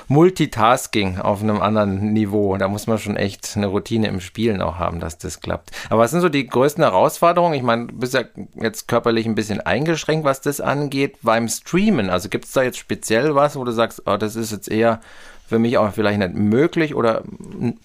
[0.08, 2.56] Multitasking auf einem anderen Niveau.
[2.58, 5.72] Da muss man schon echt eine Routine im Spielen auch haben, dass das klappt.
[5.90, 7.56] Aber was sind so die größten Herausforderungen?
[7.56, 8.24] Ich meine, du bist ja
[8.56, 12.10] jetzt körperlich ein bisschen eingeschränkt, was das angeht, beim Streamen.
[12.10, 15.02] Also gibt es da jetzt speziell was, wo du sagst, oh, das ist jetzt eher
[15.48, 17.24] für mich auch vielleicht nicht möglich oder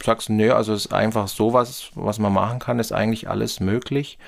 [0.02, 4.18] sagst, nö, also es ist einfach sowas, was man machen kann, ist eigentlich alles möglich.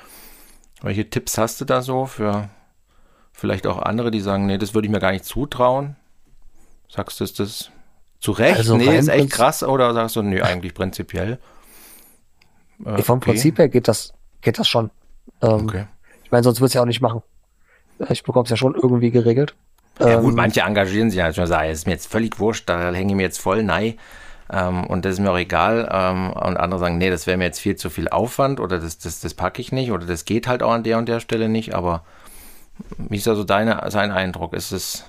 [0.83, 2.49] Welche Tipps hast du da so für
[3.33, 5.97] vielleicht auch andere, die sagen, nee, das würde ich mir gar nicht zutrauen?
[6.89, 7.71] Sagst du, ist das
[8.21, 8.59] zu Recht?
[8.59, 11.39] Also nee, ist echt krass oder sagst du, nö, eigentlich prinzipiell?
[12.85, 13.31] Äh, Vom okay.
[13.31, 14.91] Prinzip her geht das, geht das schon.
[15.41, 15.87] Ähm, Okay.
[16.25, 17.23] Ich meine, sonst würde es ja auch nicht machen.
[18.09, 19.55] Ich bekomme es ja schon irgendwie geregelt.
[19.99, 22.69] Ja gut, Ähm, manche engagieren sich ja schon sagen, es ist mir jetzt völlig wurscht,
[22.69, 23.97] da hänge ich mir jetzt voll nei
[24.51, 25.89] ähm, und das ist mir auch egal.
[25.93, 28.99] Ähm, und andere sagen, nee, das wäre mir jetzt viel zu viel Aufwand oder das,
[28.99, 31.49] das, das packe ich nicht oder das geht halt auch an der und der Stelle
[31.49, 31.75] nicht.
[31.75, 32.05] Aber
[32.99, 34.55] wie ist also deine, sein Eindruck?
[34.55, 35.05] Ist es.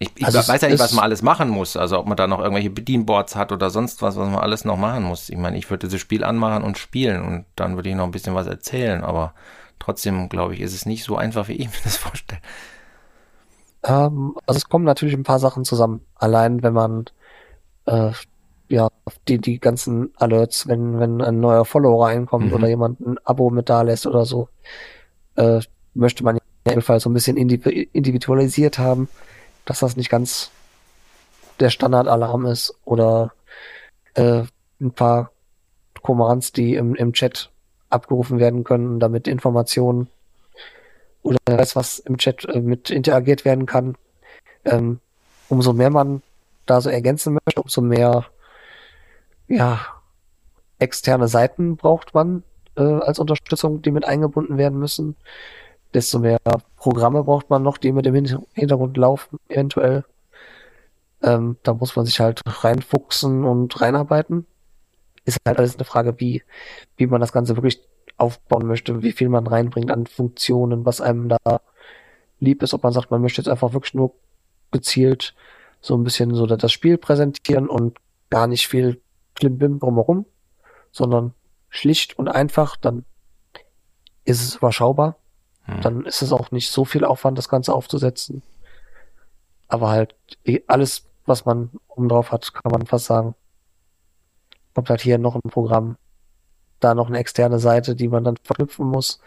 [0.00, 1.76] Ich, ich Also weiß ja nicht, was man alles machen muss.
[1.76, 4.76] Also ob man da noch irgendwelche Bedienboards hat oder sonst was, was man alles noch
[4.76, 5.28] machen muss.
[5.30, 8.10] Ich meine, ich würde dieses Spiel anmachen und spielen und dann würde ich noch ein
[8.10, 9.34] bisschen was erzählen, aber
[9.78, 12.40] trotzdem, glaube ich, ist es nicht so einfach, wie ich mir das vorstelle.
[13.84, 16.06] Ähm, also es kommen natürlich ein paar Sachen zusammen.
[16.14, 17.04] Allein wenn man
[17.86, 18.12] äh,
[18.68, 18.88] ja
[19.28, 22.54] die die ganzen Alerts, wenn wenn ein neuer Follower reinkommt Mhm.
[22.54, 24.48] oder jemand ein Abo mit da lässt oder so,
[25.36, 25.60] äh,
[25.94, 29.08] möchte man in jedem Fall so ein bisschen indiv- individualisiert haben,
[29.64, 30.50] dass das nicht ganz
[31.60, 33.32] der Standardalarm ist oder
[34.14, 34.42] äh,
[34.80, 35.30] ein paar
[36.02, 37.50] Commands, die im, im Chat
[37.90, 40.08] abgerufen werden können, damit Informationen
[41.22, 43.96] oder weiß was im Chat äh, mit interagiert werden kann.
[44.64, 45.00] Ähm,
[45.48, 46.22] umso mehr man
[46.66, 48.26] da so ergänzen möchte, umso mehr
[49.48, 49.80] ja
[50.78, 52.42] externe Seiten braucht man
[52.76, 55.16] äh, als Unterstützung, die mit eingebunden werden müssen.
[55.94, 56.38] Desto mehr
[56.76, 60.04] Programme braucht man noch, die mit Hin- Hintergrund laufen, eventuell.
[61.22, 64.46] Ähm, da muss man sich halt reinfuchsen und reinarbeiten.
[65.24, 66.42] Ist halt alles eine Frage, wie,
[66.96, 67.80] wie man das Ganze wirklich
[68.16, 71.60] aufbauen möchte, wie viel man reinbringt an Funktionen, was einem da
[72.40, 74.14] lieb ist, ob man sagt, man möchte jetzt einfach wirklich nur
[74.70, 75.34] gezielt
[75.80, 77.98] so ein bisschen so das Spiel präsentieren und
[78.30, 79.00] gar nicht viel
[79.34, 80.26] Klimbim drumherum,
[80.92, 81.34] sondern
[81.68, 83.04] schlicht und einfach, dann
[84.24, 85.16] ist es überschaubar.
[85.64, 85.80] Hm.
[85.80, 88.42] Dann ist es auch nicht so viel Aufwand, das Ganze aufzusetzen.
[89.68, 93.34] Aber halt eh, alles, was man oben drauf hat, kann man fast sagen.
[94.74, 95.96] Kommt halt hier noch ein Programm,
[96.80, 99.20] da noch eine externe Seite, die man dann verknüpfen muss,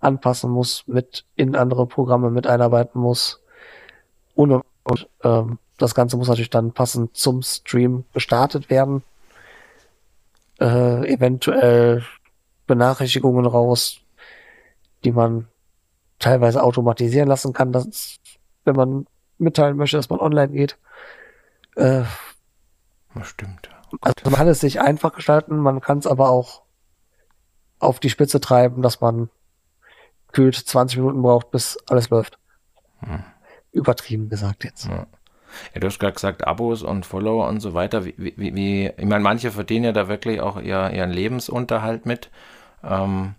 [0.00, 3.42] anpassen muss, mit in andere Programme mit einarbeiten muss.
[4.34, 9.02] Und, und, und ähm, das Ganze muss natürlich dann passend zum Stream gestartet werden.
[10.58, 12.04] Äh, eventuell
[12.66, 14.00] Benachrichtigungen raus,
[15.04, 15.48] die man
[16.18, 18.16] teilweise automatisieren lassen kann, dass,
[18.64, 19.06] wenn man
[19.38, 20.78] mitteilen möchte, dass man online geht.
[21.76, 22.02] Äh,
[23.14, 23.70] Das stimmt.
[24.00, 26.62] Also man kann es sich einfach gestalten, man kann es aber auch
[27.78, 29.30] auf die Spitze treiben, dass man
[30.32, 32.38] kühlt 20 Minuten braucht, bis alles läuft.
[33.00, 33.22] Hm.
[33.72, 34.86] Übertrieben gesagt jetzt.
[34.86, 35.06] Ja.
[35.74, 38.04] Ja, du hast gerade gesagt, Abos und Follower und so weiter.
[38.04, 42.30] Wie, wie, wie, ich meine, manche verdienen ja da wirklich auch ihr, ihren Lebensunterhalt mit.
[42.82, 43.34] Ähm,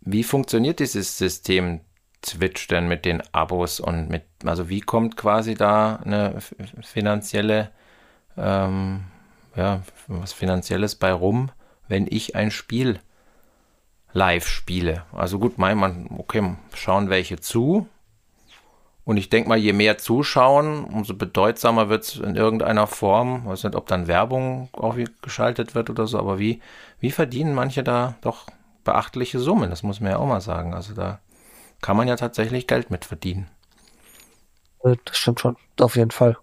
[0.00, 1.80] wie funktioniert dieses System
[2.22, 6.38] Twitch denn mit den Abos und mit, also wie kommt quasi da eine
[6.82, 7.70] finanzielle,
[8.36, 9.04] ähm,
[9.56, 11.50] ja, was Finanzielles bei rum,
[11.88, 13.00] wenn ich ein Spiel
[14.12, 15.04] live spiele?
[15.12, 17.88] Also gut, mein man, okay, schauen welche zu,
[19.10, 23.40] und ich denke mal, je mehr zuschauen, umso bedeutsamer wird es in irgendeiner Form.
[23.42, 26.60] Ich weiß nicht, ob dann Werbung auch geschaltet wird oder so, aber wie,
[27.00, 28.46] wie verdienen manche da doch
[28.84, 29.68] beachtliche Summen?
[29.68, 30.74] Das muss man ja auch mal sagen.
[30.74, 31.18] Also da
[31.80, 33.48] kann man ja tatsächlich Geld mit verdienen.
[34.84, 36.36] Äh, Das stimmt schon, auf jeden Fall.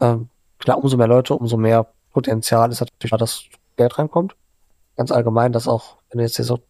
[0.00, 3.44] Ähm, klar, umso mehr Leute, umso mehr Potenzial ist natürlich, da, dass
[3.76, 4.36] Geld reinkommt.
[4.96, 6.60] Ganz allgemein, dass auch, wenn jetzt hier so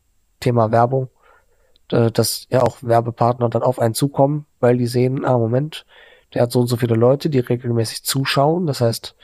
[0.40, 1.08] Thema Werbung,
[1.92, 5.84] äh, dass ja auch Werbepartner dann auf einen zukommen, weil die sehen, ah, Moment,
[6.32, 8.66] der hat so und so viele Leute, die regelmäßig zuschauen.
[8.66, 9.14] Das heißt,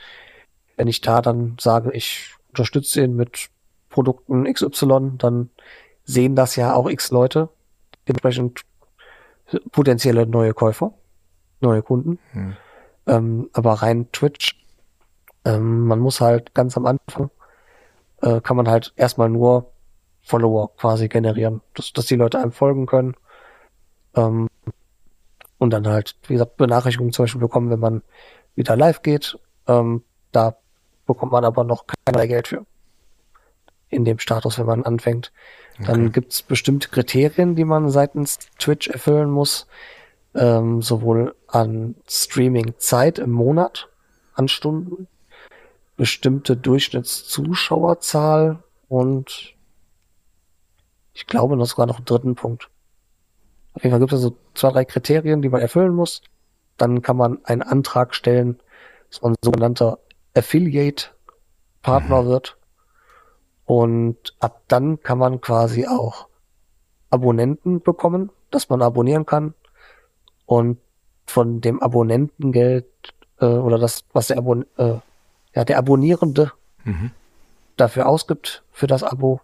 [0.77, 3.49] wenn ich da dann sage, ich unterstütze ihn mit
[3.89, 5.49] Produkten XY, dann
[6.03, 7.49] sehen das ja auch x Leute,
[8.07, 8.61] dementsprechend
[9.71, 10.93] potenzielle neue Käufer,
[11.59, 12.19] neue Kunden.
[12.31, 12.57] Hm.
[13.07, 14.63] Ähm, aber rein Twitch,
[15.45, 17.29] ähm, man muss halt ganz am Anfang,
[18.21, 19.71] äh, kann man halt erstmal nur
[20.21, 23.15] Follower quasi generieren, dass, dass die Leute einem folgen können.
[24.15, 24.47] Ähm,
[25.57, 28.01] und dann halt, wie gesagt, Benachrichtigungen zum Beispiel bekommen, wenn man
[28.55, 29.37] wieder live geht.
[29.67, 30.57] Ähm, da
[31.05, 32.65] bekommt man aber noch kein Geld für.
[33.89, 35.31] In dem Status, wenn man anfängt.
[35.79, 36.09] Dann Okay.
[36.11, 39.67] gibt's bestimmte Kriterien, die man seitens Twitch erfüllen muss.
[40.33, 43.89] Ähm, sowohl an Streaming-Zeit im Monat,
[44.33, 45.07] an Stunden,
[45.97, 49.53] bestimmte Durchschnittszuschauerzahl und
[51.13, 52.69] ich glaube noch sogar noch einen dritten Punkt.
[53.73, 56.21] Auf jeden Fall gibt es so zwei, drei Kriterien, die man erfüllen muss.
[56.77, 58.57] Dann kann man einen Antrag stellen,
[59.09, 59.99] dass man sogenannter
[60.33, 62.55] Affiliate-Partner wird.
[63.65, 66.27] Und ab dann kann man quasi auch
[67.09, 69.53] Abonnenten bekommen, dass man abonnieren kann.
[70.45, 70.79] Und
[71.27, 72.85] von dem Abonnentengeld
[73.39, 74.95] äh, oder das, was der, Abon äh,
[75.53, 76.51] ja, der Abonnierende
[76.83, 77.11] Mhm.
[77.77, 79.41] dafür ausgibt für das Abo,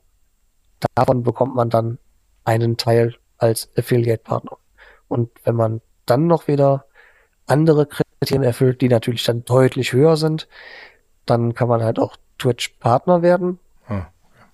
[0.95, 1.99] davon bekommt man dann
[2.43, 4.57] einen Teil als Affiliate-Partner.
[5.07, 6.85] Und wenn man dann noch wieder
[7.45, 10.47] andere Kriterien erfüllt, die natürlich dann deutlich höher sind,
[11.25, 13.59] dann kann man halt auch Twitch-Partner werden.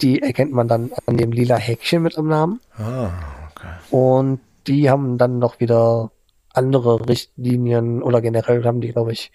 [0.01, 2.59] Die erkennt man dann an dem lila Häkchen mit am Namen.
[2.77, 3.09] Ah,
[3.51, 3.67] okay.
[3.91, 6.11] Und die haben dann noch wieder
[6.53, 9.31] andere Richtlinien oder generell haben die, glaube ich,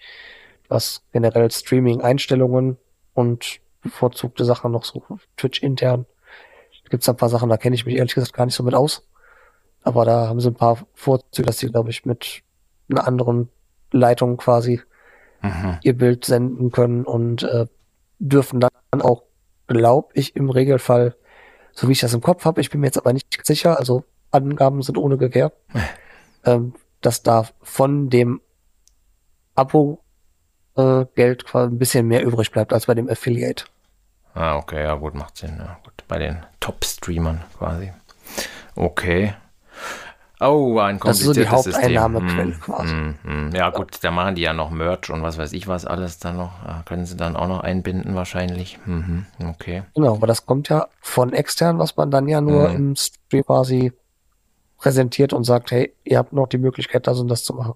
[0.67, 2.77] was generell Streaming-Einstellungen
[3.13, 5.03] und bevorzugte Sachen noch so
[5.37, 6.05] Twitch intern.
[6.89, 8.73] Gibt es ein paar Sachen, da kenne ich mich ehrlich gesagt gar nicht so mit
[8.73, 9.07] aus.
[9.83, 12.41] Aber da haben sie ein paar Vorzüge, dass sie, glaube ich, mit
[12.89, 13.49] einer anderen
[13.91, 14.81] Leitung quasi
[15.41, 15.77] Mhm.
[15.83, 17.65] ihr Bild senden können und äh,
[18.19, 19.23] dürfen dann auch,
[19.69, 21.15] glaube ich, im Regelfall,
[21.73, 24.03] so wie ich das im Kopf habe, ich bin mir jetzt aber nicht sicher, also
[24.31, 25.53] Angaben sind ohne Gewehr,
[26.45, 28.41] ähm, dass da von dem
[29.55, 30.03] Abo
[30.75, 33.65] äh, Geld quasi ein bisschen mehr übrig bleibt als bei dem Affiliate.
[34.33, 35.55] Ah, okay, ja gut, macht Sinn.
[35.57, 35.93] Ja, gut.
[36.07, 37.91] Bei den Top-Streamern quasi.
[38.75, 39.33] Okay.
[40.41, 41.75] Oh, ein Das ist so die kompliziertes.
[41.75, 42.89] Haupteinnahmequelle Hm, quasi.
[42.93, 43.51] hm, hm.
[43.55, 46.37] Ja gut, da machen die ja noch Merch und was weiß ich was alles dann
[46.37, 46.51] noch.
[46.65, 48.79] Ah, Können sie dann auch noch einbinden wahrscheinlich.
[48.85, 49.83] Mhm, okay.
[49.95, 52.75] Genau, aber das kommt ja von extern, was man dann ja nur Mhm.
[52.75, 53.91] im Stream quasi
[54.77, 57.73] präsentiert und sagt, hey, ihr habt noch die Möglichkeit, das und das zu machen.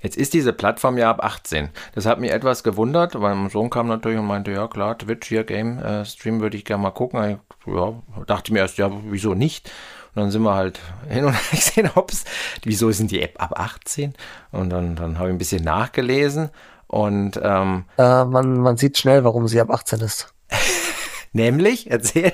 [0.00, 1.70] Jetzt ist diese Plattform ja ab 18.
[1.94, 5.28] Das hat mich etwas gewundert, weil mein Sohn kam natürlich und meinte, ja klar, Twitch
[5.28, 7.40] hier, Game äh, Stream würde ich gerne mal gucken.
[7.66, 7.92] Ich, ja,
[8.26, 9.70] dachte mir erst, ja, wieso nicht?
[10.14, 12.24] Und dann sind wir halt hin und gesehen, hops,
[12.64, 14.14] wieso sind die App ab 18?
[14.50, 16.50] Und dann, dann habe ich ein bisschen nachgelesen
[16.86, 20.34] und ähm, Äh, man, man sieht schnell, warum sie ab 18 ist.
[21.32, 22.32] nämlich, erzähl,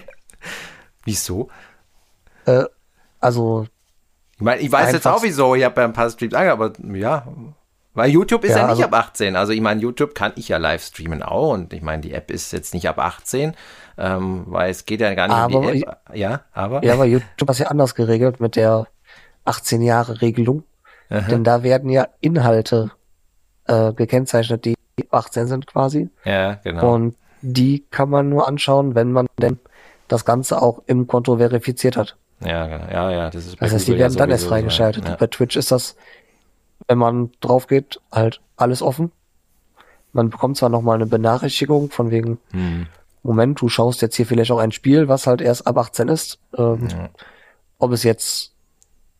[1.04, 1.50] wieso?
[2.46, 2.64] Äh,
[3.20, 3.66] also,
[4.34, 6.72] Ich meine, ich weiß jetzt auch wieso, ich habe ja ein paar Streams ange, aber
[6.92, 7.26] ja,
[7.98, 9.36] weil YouTube ist ja, Ja, nicht also- ab 18.
[9.36, 12.30] Also ich meine, YouTube kann ich ja live streamen auch und ich meine, die App
[12.30, 13.54] ist jetzt nicht ab 18,
[13.98, 15.98] ähm, weil es geht ja gar nicht um Aber die App.
[16.14, 16.82] Ja, aber?
[16.84, 18.86] ja, aber YouTube ist ja anders geregelt mit der
[19.44, 20.62] 18 Jahre Regelung.
[21.10, 21.20] Aha.
[21.28, 22.90] Denn da werden ja Inhalte
[23.66, 24.76] äh, gekennzeichnet, die
[25.10, 26.08] 18 sind quasi.
[26.24, 26.94] ja, genau.
[26.94, 29.58] Und die kann man nur anschauen, wenn man denn
[30.08, 32.16] das Ganze auch im Konto verifiziert hat.
[32.40, 32.90] ja, genau.
[32.90, 35.06] ja, ja, das ist bei Das heißt, die Google ja werden dann erst so, freigeschaltet.
[35.08, 35.16] Ja.
[35.16, 35.96] Bei Twitch ist das,
[36.88, 39.12] wenn man drauf geht, halt alles offen.
[40.12, 42.86] man bekommt zwar nochmal eine Benachrichtigung von wegen, Hm.
[43.22, 46.38] Moment, du schaust jetzt hier vielleicht auch ein Spiel, was halt erst ab 18 ist.
[46.56, 47.10] Ähm, Ja.
[47.78, 48.54] Ob es jetzt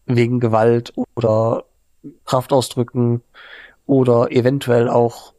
[0.07, 1.65] wegen Gewalt oder
[2.25, 3.23] Kraftausdrücken
[3.87, 5.35] oder eventuell auch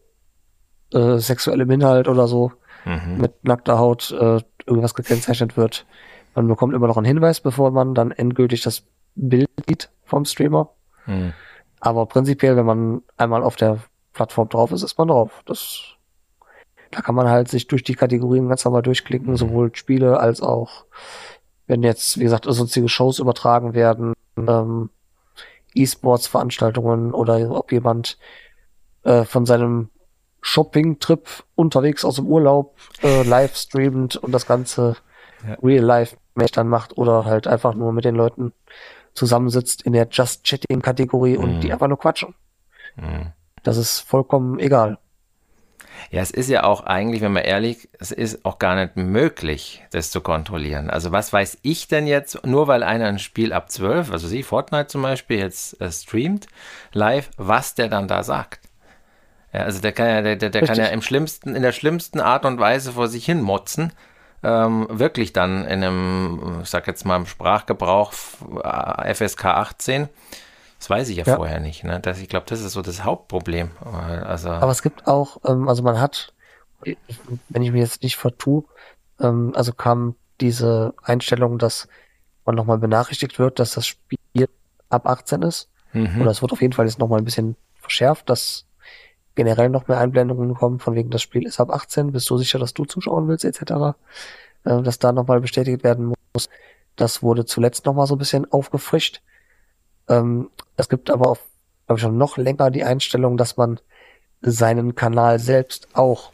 [0.93, 2.51] äh, sexuellem Inhalt oder so
[2.85, 3.17] Mhm.
[3.19, 5.85] mit nackter Haut äh, irgendwas gekennzeichnet wird.
[6.35, 8.83] Man bekommt immer noch einen Hinweis, bevor man dann endgültig das
[9.15, 10.69] Bild sieht vom Streamer.
[11.05, 11.33] Hm.
[11.79, 13.79] Aber prinzipiell, wenn man einmal auf der
[14.13, 15.43] Plattform drauf ist, ist man drauf.
[15.45, 15.81] Das,
[16.91, 20.85] da kann man halt sich durch die Kategorien ganz normal durchklicken, sowohl Spiele als auch,
[21.67, 24.89] wenn jetzt, wie gesagt, sonstige Shows übertragen werden, ähm,
[25.75, 28.17] E-Sports-Veranstaltungen oder ob jemand
[29.03, 29.89] äh, von seinem
[30.41, 34.95] Shopping-Trip unterwegs aus dem Urlaub äh, live streamt und das Ganze
[35.47, 35.55] Ja.
[35.61, 38.51] real-life-mäßig dann macht oder halt einfach nur mit den Leuten
[39.13, 41.61] zusammensitzt in der Just-Chatting-Kategorie und Mhm.
[41.61, 42.35] die einfach nur quatschen.
[42.95, 43.31] Hm.
[43.63, 44.97] Das ist vollkommen egal.
[46.11, 49.83] Ja, es ist ja auch eigentlich, wenn man ehrlich, es ist auch gar nicht möglich,
[49.91, 50.89] das zu kontrollieren.
[50.89, 54.41] Also was weiß ich denn jetzt, nur weil einer ein Spiel ab 12, also sie,
[54.43, 56.47] Fortnite zum Beispiel, jetzt äh, streamt
[56.93, 58.61] live, was der dann da sagt.
[59.53, 62.21] Ja, also der kann ja, der, der, der kann ja im schlimmsten, in der schlimmsten
[62.21, 63.91] Art und Weise vor sich hin motzen.
[64.41, 68.13] Ähm, wirklich dann in einem, ich sag jetzt mal im Sprachgebrauch
[68.63, 70.09] äh, FSK 18.
[70.79, 71.35] Das weiß ich ja, Ja.
[71.35, 71.83] vorher nicht.
[71.83, 71.99] Ne?
[71.99, 73.71] Das, ich glaube, das ist so das Hauptproblem.
[74.25, 76.33] Also, Aber es gibt auch, ähm, also man hat,
[77.49, 78.63] wenn ich mir jetzt nicht vertue,
[79.19, 81.89] ähm, also kam diese Einstellung, dass
[82.45, 84.17] man nochmal benachrichtigt wird, dass das Spiel
[84.89, 85.67] ab 18 ist.
[85.91, 86.21] mhm.
[86.21, 88.65] Oder es wird auf jeden Fall jetzt nochmal ein bisschen verschärft, dass
[89.39, 92.59] generell noch mehr Einblendungen kommen, von wegen das Spiel ist ab 18, bist du sicher,
[92.59, 93.95] dass du zuschauen willst, etc.
[94.65, 96.49] Äh, dass da nochmal bestätigt werden muss.
[96.97, 99.21] Das wurde zuletzt nochmal so ein bisschen aufgefrischt.
[100.09, 101.37] Ähm, es gibt aber auch,
[101.87, 103.79] glaube ich, schon noch länger die Einstellung, dass man
[104.41, 106.33] seinen Kanal selbst auch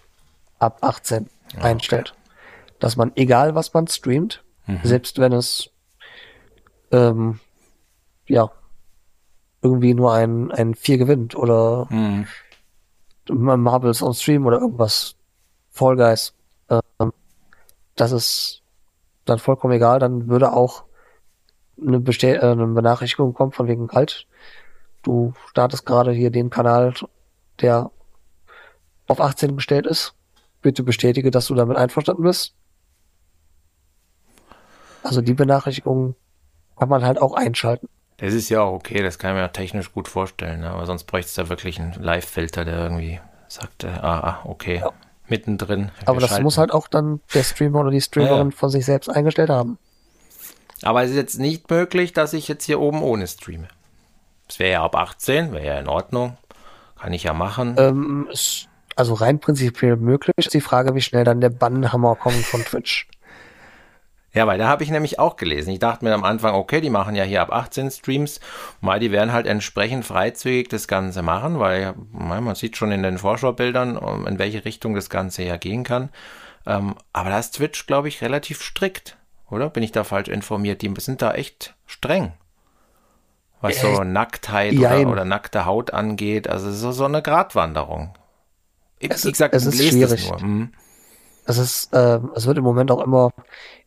[0.57, 1.29] ab 18
[1.61, 2.15] einstellt.
[2.79, 4.79] Dass man, egal was man streamt, Mhm.
[4.83, 5.69] selbst wenn es
[6.91, 7.39] ähm,
[8.27, 8.49] ja
[9.61, 12.25] irgendwie nur ein, ein 4 gewinnt oder Mhm.
[13.29, 15.15] Marbles on Stream oder irgendwas,
[15.71, 16.33] Fall Guys,
[16.69, 17.11] ähm,
[17.95, 18.61] das ist
[19.25, 20.83] dann vollkommen egal, dann würde auch
[21.81, 24.27] eine, Bestell äh, eine Benachrichtigung kommen von wegen halt,
[25.03, 26.93] du startest gerade hier den Kanal,
[27.61, 27.91] der
[29.07, 30.13] auf 18 gestellt ist.
[30.61, 32.55] Bitte bestätige, dass du damit einverstanden bist.
[35.03, 36.15] Also die Benachrichtigung
[36.77, 37.87] kann man halt auch einschalten.
[38.17, 40.69] Das ist ja auch okay, das kann ich mir auch technisch gut vorstellen, ne?
[40.69, 44.77] aber sonst bräuchte es da wirklich einen Live-Filter, der irgendwie sagt, äh, ah, ah, okay,
[44.77, 44.91] Ja.
[45.27, 45.91] mittendrin.
[46.05, 49.09] Aber das muss halt auch dann der Streamer oder die Streamerin Ja, von sich selbst
[49.09, 49.77] eingestellt haben.
[50.81, 53.67] Aber es ist jetzt nicht möglich, dass ich jetzt hier oben ohne streame.
[54.47, 56.37] Das wäre ja ab 18, wäre ja in Ordnung.
[56.99, 57.75] Kann ich ja machen.
[57.77, 58.27] Ähm,
[58.95, 60.35] also rein prinzipiell möglich.
[60.37, 63.07] Ist die Frage, wie schnell dann der Bannhammer kommt von Twitch.
[64.35, 65.71] Ja, weil da habe ich nämlich auch gelesen.
[65.71, 68.39] Ich dachte mir am Anfang, okay, die machen ja hier ab 18 Streams.
[68.81, 73.17] Mal, die werden halt entsprechend freizügig das Ganze machen, weil man sieht schon in den
[73.17, 76.09] Vorschaubildern, um, in welche Richtung das Ganze ja gehen kann.
[76.67, 79.17] Ähm, aber da ist Twitch, glaube ich, relativ strikt,
[79.49, 79.69] oder?
[79.69, 80.81] Bin ich da falsch informiert?
[80.81, 82.33] Die sind da echt streng.
[83.61, 85.07] Was so Äh, Nacktheit oder, jein.
[85.07, 86.49] oder nackte Haut angeht.
[86.49, 88.13] Also so, so eine Gratwanderung.
[88.99, 90.29] Ich, Es wie ist- gesagt, es ist schwierig.
[90.29, 90.39] nur.
[90.41, 90.73] Hm.
[91.45, 93.31] Es ist, ähm, es wird im Moment auch immer,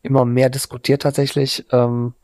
[0.02, 2.14] immer mehr diskutiert tatsächlich, ähm,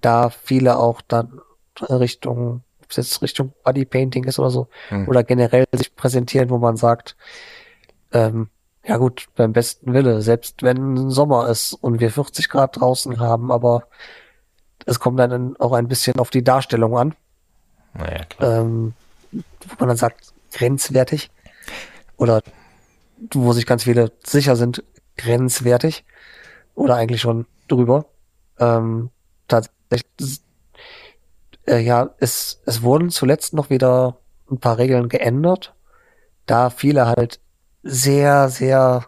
[0.00, 1.40] da viele auch dann
[1.88, 5.08] Richtung, ob es jetzt Richtung Bodypainting ist oder so, Hm.
[5.08, 7.16] oder generell sich präsentieren, wo man sagt,
[8.12, 8.48] ähm,
[8.84, 13.52] ja gut, beim besten Wille, selbst wenn Sommer ist und wir 40 Grad draußen haben,
[13.52, 13.84] aber
[14.86, 17.14] es kommt dann auch ein bisschen auf die Darstellung an.
[17.94, 18.60] Naja, klar.
[18.60, 18.94] ähm,
[19.32, 21.30] wo man dann sagt, grenzwertig.
[22.16, 22.40] Oder
[23.32, 24.84] wo sich ganz viele sicher sind,
[25.16, 26.04] grenzwertig.
[26.74, 28.06] Oder eigentlich schon drüber.
[28.58, 29.10] Ähm,
[29.48, 30.40] tatsächlich,
[31.66, 34.18] äh, ja, es, es wurden zuletzt noch wieder
[34.50, 35.74] ein paar Regeln geändert,
[36.46, 37.40] da viele halt
[37.82, 39.06] sehr, sehr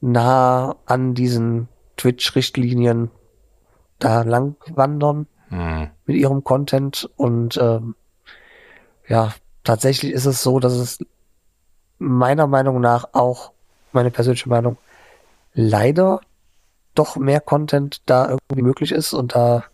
[0.00, 3.10] nah an diesen Twitch-Richtlinien
[3.98, 5.90] da lang wandern Hm.
[6.06, 7.96] mit ihrem Content und ähm,
[9.08, 9.34] ja,
[9.64, 11.04] tatsächlich ist es so, dass es
[12.00, 13.52] meiner Meinung nach auch,
[13.92, 14.76] meine persönliche Meinung,
[15.54, 16.20] leider
[16.94, 19.64] doch mehr Content da irgendwie möglich ist und da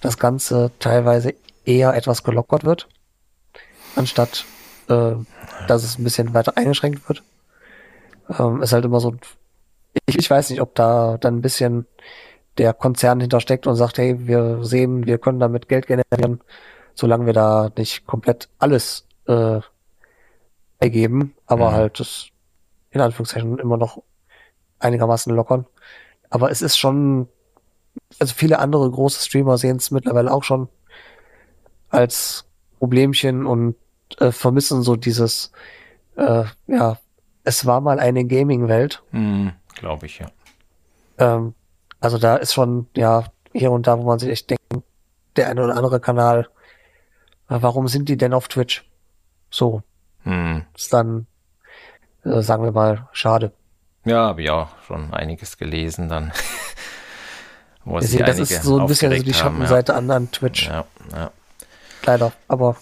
[0.00, 1.34] das Ganze teilweise
[1.64, 2.88] eher etwas gelockert wird,
[3.96, 4.44] anstatt
[4.88, 5.14] äh,
[5.68, 7.22] dass es ein bisschen weiter eingeschränkt wird.
[8.38, 9.14] Ähm, ist halt immer so,
[10.06, 11.86] ich, ich weiß nicht, ob da dann ein bisschen
[12.58, 16.40] der Konzern hintersteckt und sagt, hey, wir sehen, wir können damit Geld generieren,
[16.94, 19.60] solange wir da nicht komplett alles äh,
[20.82, 21.34] ergeben.
[21.46, 21.74] Aber Mhm.
[21.74, 22.28] halt, das
[22.90, 24.02] in Anführungszeichen immer noch
[24.78, 25.64] einigermaßen lockern.
[26.28, 27.28] Aber es ist schon,
[28.18, 30.68] also viele andere große Streamer sehen es mittlerweile auch schon
[31.90, 32.44] als
[32.78, 33.76] Problemchen und
[34.18, 35.52] äh, vermissen so dieses,
[36.16, 36.98] äh, ja,
[37.44, 39.02] es war mal eine Gaming-Welt.
[39.10, 40.26] Hm, Glaube ich, ja.
[41.18, 41.54] Ähm,
[42.00, 44.62] also da ist schon, ja, hier und da, wo man sich echt denkt,
[45.36, 46.48] der eine oder andere Kanal,
[47.48, 48.88] warum sind die denn auf Twitch?
[49.50, 49.82] So,
[50.24, 50.64] Hm.
[50.74, 51.26] ist dann,
[52.24, 53.52] äh, sagen wir mal, schade.
[54.04, 56.32] Ja, habe ich auch schon einiges gelesen dann.
[57.84, 60.68] Wo seht, das ist so ein bisschen so aufgeregt die haben, Schattenseite an, an Twitch,
[60.68, 61.30] Ja, ja.
[62.04, 62.32] leider.
[62.46, 62.76] Aber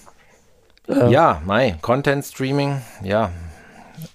[0.86, 3.30] Ja, äh, ja Mai, Content Streaming, ja.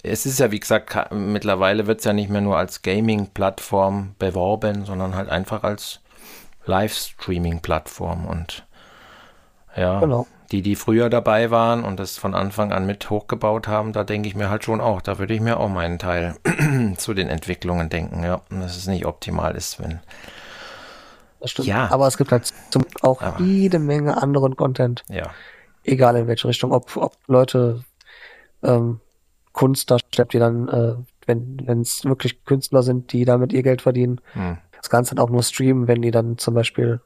[0.02, 4.86] Es ist ja, wie gesagt, mittlerweile wird es ja nicht mehr nur als Gaming-Plattform beworben,
[4.86, 6.02] sondern halt einfach als
[6.66, 8.26] Livestreaming-Plattform.
[8.26, 8.66] Und
[9.76, 10.28] ja, genau.
[10.56, 14.28] Die, die früher dabei waren und das von Anfang an mit hochgebaut haben, da denke
[14.28, 16.36] ich mir halt schon auch, da würde ich mir auch meinen Teil
[16.98, 18.42] zu den Entwicklungen denken, ja.
[18.50, 20.00] Und dass es nicht optimal ist, wenn.
[21.40, 21.68] Das stimmt.
[21.68, 21.90] Ja.
[21.92, 25.32] Aber es gibt halt zum auch Aber- jede Menge anderen Content, Ja.
[25.84, 27.84] egal in welche Richtung, ob, ob Leute
[28.64, 29.00] ähm,
[29.52, 30.96] Kunst darstellt, die dann, äh,
[31.28, 34.58] wenn wenn es wirklich Künstler sind, die damit ihr Geld verdienen, Hm.
[34.78, 37.00] das Ganze dann auch nur streamen, wenn die dann zum Beispiel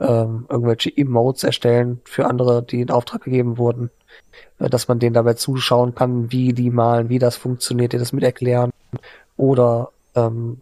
[0.00, 3.90] ähm, irgendwelche Emotes erstellen für andere, die in Auftrag gegeben wurden,
[4.58, 8.12] äh, dass man denen dabei zuschauen kann, wie die malen, wie das funktioniert, die das
[8.12, 8.70] mit erklären.
[9.36, 10.60] Oder ähm,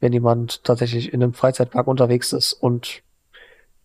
[0.00, 3.02] wenn jemand tatsächlich in einem Freizeitpark unterwegs ist und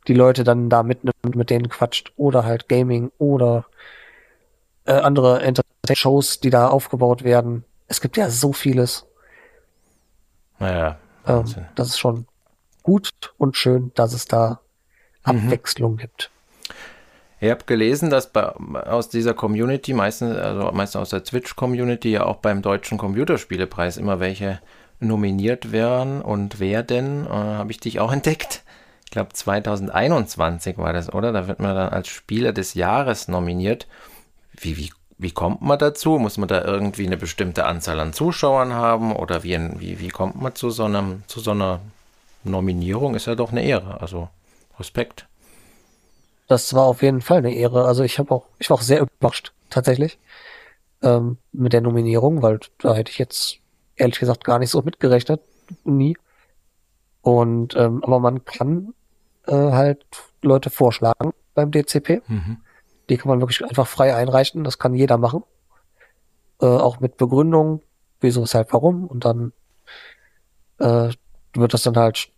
[0.08, 3.66] die Leute dann da mitnimmt, mit denen quatscht oder halt Gaming oder
[4.86, 7.66] äh, andere Entertainment-Shows, die da aufgebaut werden.
[7.88, 9.06] Es gibt ja so vieles.
[10.60, 12.26] Naja, Ähm, das ist schon
[12.84, 14.62] gut und schön, dass es da
[15.28, 15.46] Mhm.
[15.46, 16.32] Abwechslung gibt.
[17.40, 22.26] Ich habe gelesen, dass bei, aus dieser Community, meistens, also meistens aus der Twitch-Community, ja
[22.26, 24.60] auch beim Deutschen Computerspielepreis immer welche
[25.00, 27.28] nominiert werden und werden.
[27.28, 28.64] Äh, habe ich dich auch entdeckt?
[29.06, 31.32] Ich glaube 2021 war das, oder?
[31.32, 33.88] Da wird man dann als Spieler des Jahres nominiert.
[34.60, 36.18] Wie, wie, wie kommt man dazu?
[36.18, 39.16] Muss man da irgendwie eine bestimmte Anzahl an Zuschauern haben?
[39.16, 41.80] Oder wie, wie, wie kommt man zu so, einem, zu so einer
[42.44, 43.14] Nominierung?
[43.14, 44.02] Ist ja doch eine Ehre.
[44.02, 44.30] Also
[44.80, 45.28] Respekt.
[46.48, 47.86] Das war auf jeden Fall eine Ehre.
[47.86, 50.18] Also ich habe auch, ich war auch sehr überrascht, tatsächlich,
[51.02, 53.58] ähm, mit der Nominierung, weil da hätte ich jetzt
[53.96, 55.42] ehrlich gesagt gar nicht so mitgerechnet.
[55.84, 56.18] Nie.
[57.22, 58.94] Und ähm, aber man kann
[59.48, 60.06] äh, halt
[60.42, 62.22] Leute vorschlagen beim DCP.
[62.28, 62.58] Mhm.
[63.10, 64.64] Die kann man wirklich einfach frei einreichen.
[64.64, 65.44] Das kann jeder machen.
[66.62, 67.82] Äh, auch mit Begründung,
[68.22, 69.06] wieso, weshalb, warum.
[69.08, 69.52] Und dann
[70.80, 71.10] äh,
[71.54, 72.30] wird das dann halt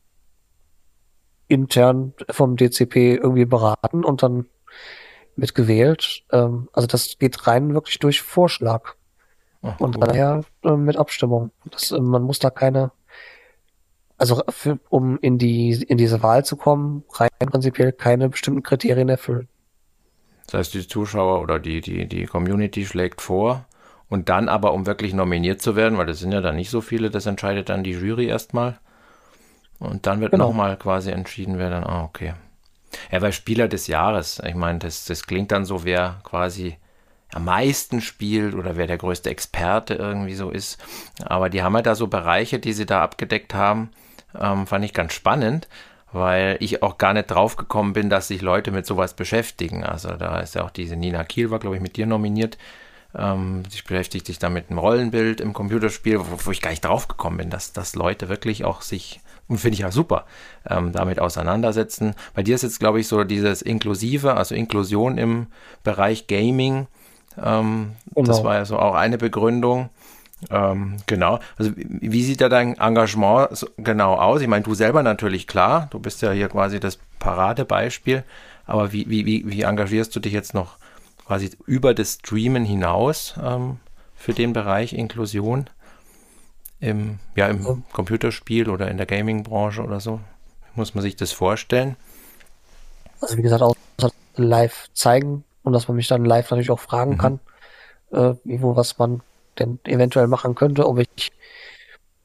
[1.50, 4.46] intern vom DCP irgendwie beraten und dann
[5.36, 6.24] wird gewählt.
[6.32, 8.96] Ähm, also das geht rein wirklich durch Vorschlag
[9.62, 10.08] Oh, und cool.
[10.08, 11.52] daher äh, mit Abstimmung.
[11.70, 12.92] Das, äh, man muss da keine,
[14.18, 19.10] also für, um in die in diese Wahl zu kommen, rein prinzipiell keine bestimmten Kriterien
[19.10, 19.50] erfüllen.
[20.46, 23.66] Das heißt, die Zuschauer oder die, die, die Community schlägt vor
[24.08, 26.82] und dann aber, um wirklich nominiert zu werden, weil das sind ja dann nicht so
[26.82, 28.80] viele, das entscheidet dann die Jury erstmal.
[29.80, 30.48] Und dann wird Genau.
[30.48, 32.34] nochmal quasi entschieden, wer dann, ah, okay.
[33.12, 36.78] Ja, weil Spieler des Jahres, ich meine, das, das klingt dann so, wer quasi
[37.34, 40.80] am meisten spielt oder wer der größte Experte irgendwie so ist.
[41.24, 43.92] Aber die haben halt da so Bereiche, die sie da abgedeckt haben,
[44.38, 45.68] ähm, fand ich ganz spannend,
[46.12, 49.84] weil ich auch gar nicht drauf gekommen bin, dass sich Leute mit sowas beschäftigen.
[49.84, 52.58] Also da ist ja auch diese Nina Kiel, war glaube ich mit dir nominiert.
[53.16, 56.84] Ähm, sie beschäftigt sich da mit einem Rollenbild im Computerspiel, wo, wo ich gar nicht
[56.86, 59.20] drauf gekommen bin, dass, dass Leute wirklich auch sich,
[59.50, 60.26] und finde ich ja super,
[60.70, 62.14] ähm, damit auseinandersetzen.
[62.34, 65.48] Bei dir ist jetzt, glaube ich, so dieses Inklusive, also Inklusion im
[65.84, 66.88] Bereich Gaming.
[67.44, 68.44] Ähm, Das Genau.
[68.44, 69.90] war ja so auch eine Begründung.
[70.50, 71.40] Ähm, genau.
[71.58, 74.40] Also wie, sieht da dein Engagement so genau aus?
[74.42, 78.24] Ich meine, du selber natürlich klar, du bist ja hier quasi das Paradebeispiel,
[78.66, 80.78] aber wie, wie, wie, wie engagierst du dich jetzt noch
[81.26, 83.78] quasi über das Streamen hinaus ähm,
[84.16, 85.70] für den Bereich Inklusion
[86.80, 87.84] im, ja, im Ähm.
[87.92, 90.20] Computerspiel oder in der Gaming-Branche oder so?
[90.76, 91.96] Muss man sich das vorstellen?
[93.22, 93.76] Also wie gesagt, auch
[94.36, 97.18] live zeigen und dass man mich dann live natürlich auch fragen Mhm.
[97.18, 97.40] kann,
[98.12, 99.22] äh, wo, was man
[99.58, 101.32] denn eventuell machen könnte, ob ich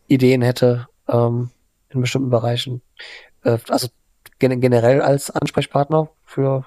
[0.06, 1.50] Ideen hätte ähm,
[1.88, 2.82] in bestimmten Bereichen.
[3.42, 3.88] Äh, also
[4.38, 6.66] gen generell als Ansprechpartner für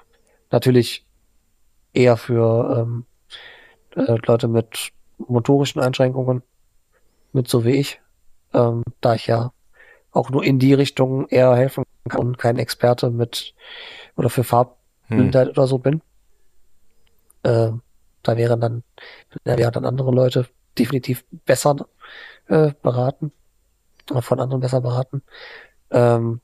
[0.50, 1.06] natürlich
[1.92, 3.06] eher für ähm,
[3.96, 6.42] äh, Leute mit motorischen Einschränkungen,
[7.32, 8.00] mit so wie ich,
[8.54, 9.52] ähm, da ich ja
[10.10, 13.54] auch nur in die Richtung eher helfen kann und kein Experte mit
[14.16, 15.28] oder für Farb Hm.
[15.28, 16.02] Oder so bin.
[17.42, 17.70] Äh,
[18.22, 18.82] da wären dann,
[19.44, 20.46] da wären dann andere Leute,
[20.78, 21.76] definitiv besser
[22.46, 23.32] äh, beraten,
[24.10, 25.22] oder von anderen besser beraten.
[25.90, 26.40] Ähm,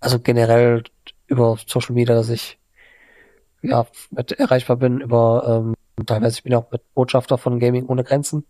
[0.00, 0.82] also generell
[1.26, 2.58] über Social Media, dass ich
[3.62, 8.04] ja mit erreichbar bin, über ähm, teilweise ich bin auch mit Botschafter von Gaming ohne
[8.04, 8.46] Grenzen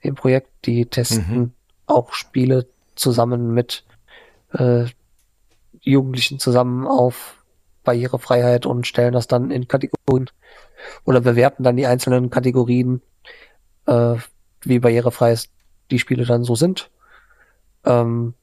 [0.00, 1.52] im Projekt, die testen Mhm.
[1.86, 3.84] auch Spiele zusammen mit
[4.52, 4.86] äh,
[5.80, 7.42] Jugendlichen zusammen auf
[7.84, 10.30] Barrierefreiheit und stellen das dann in Kategorien
[11.04, 13.02] oder bewerten dann die einzelnen Kategorien,
[13.86, 14.16] äh,
[14.62, 15.48] wie barrierefrei es
[15.90, 16.90] die Spiele dann so sind,
[17.84, 18.34] ähm,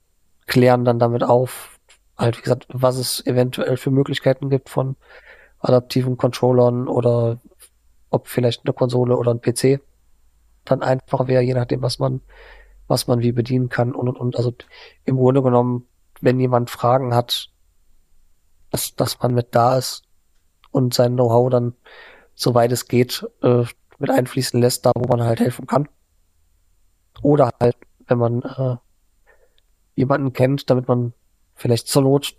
[0.48, 1.78] klären dann damit auf,
[2.18, 4.96] halt wie gesagt, was es eventuell für Möglichkeiten gibt von
[5.60, 7.40] adaptiven Controllern oder
[8.10, 9.82] ob vielleicht eine Konsole oder ein PC
[10.70, 12.22] dann einfacher wäre, je nachdem, was man,
[12.88, 14.36] was man wie bedienen kann und und und.
[14.36, 14.54] Also
[15.06, 15.88] im Grunde genommen,
[16.22, 17.50] wenn jemand Fragen hat,
[18.72, 20.04] dass, dass man mit da ist
[20.72, 21.74] und sein Know-how dann,
[22.36, 23.64] soweit es geht, äh,
[24.00, 25.90] mit einfließen lässt, da wo man halt helfen kann.
[27.22, 28.76] Oder halt, wenn man äh,
[29.96, 31.14] jemanden kennt, damit man
[31.56, 32.36] vielleicht zur Not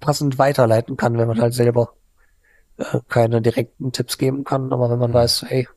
[0.00, 1.94] passend weiterleiten kann, wenn man halt selber
[2.78, 4.72] äh, keine direkten Tipps geben kann.
[4.72, 5.68] Aber wenn man weiß, hey,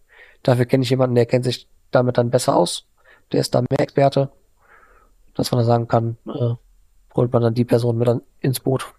[0.41, 2.85] dafür kenne ich jemanden, der kennt sich damit dann besser aus,
[3.31, 4.29] der ist da mehr Experte,
[5.33, 6.55] dass man dann sagen kann, äh,
[7.15, 8.93] holt man dann die Person mit dann ins Boot.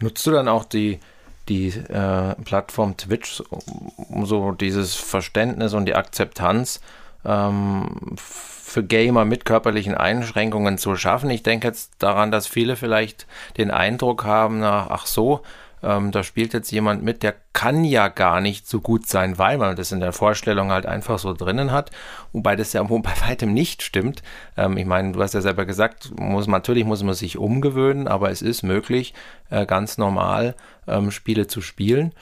[0.00, 1.00] Nutzt du dann auch die,
[1.48, 3.42] die äh, Plattform Twitch,
[4.10, 6.80] um so dieses Verständnis und die Akzeptanz
[7.24, 11.30] ähm, für Gamer mit körperlichen Einschränkungen zu schaffen?
[11.30, 13.26] Ich denke jetzt daran, dass viele vielleicht
[13.56, 15.42] den Eindruck haben, na, ach so,
[15.84, 19.58] ähm, da spielt jetzt jemand mit, der kann ja gar nicht so gut sein, weil
[19.58, 21.90] man das in der Vorstellung halt einfach so drinnen hat,
[22.32, 24.22] wobei das ja bei weitem nicht stimmt.
[24.56, 28.30] Ähm, ich meine, du hast ja selber gesagt, muss, natürlich muss man sich umgewöhnen, aber
[28.30, 29.14] es ist möglich,
[29.50, 30.54] äh, ganz normal
[30.86, 32.12] ähm, Spiele zu spielen.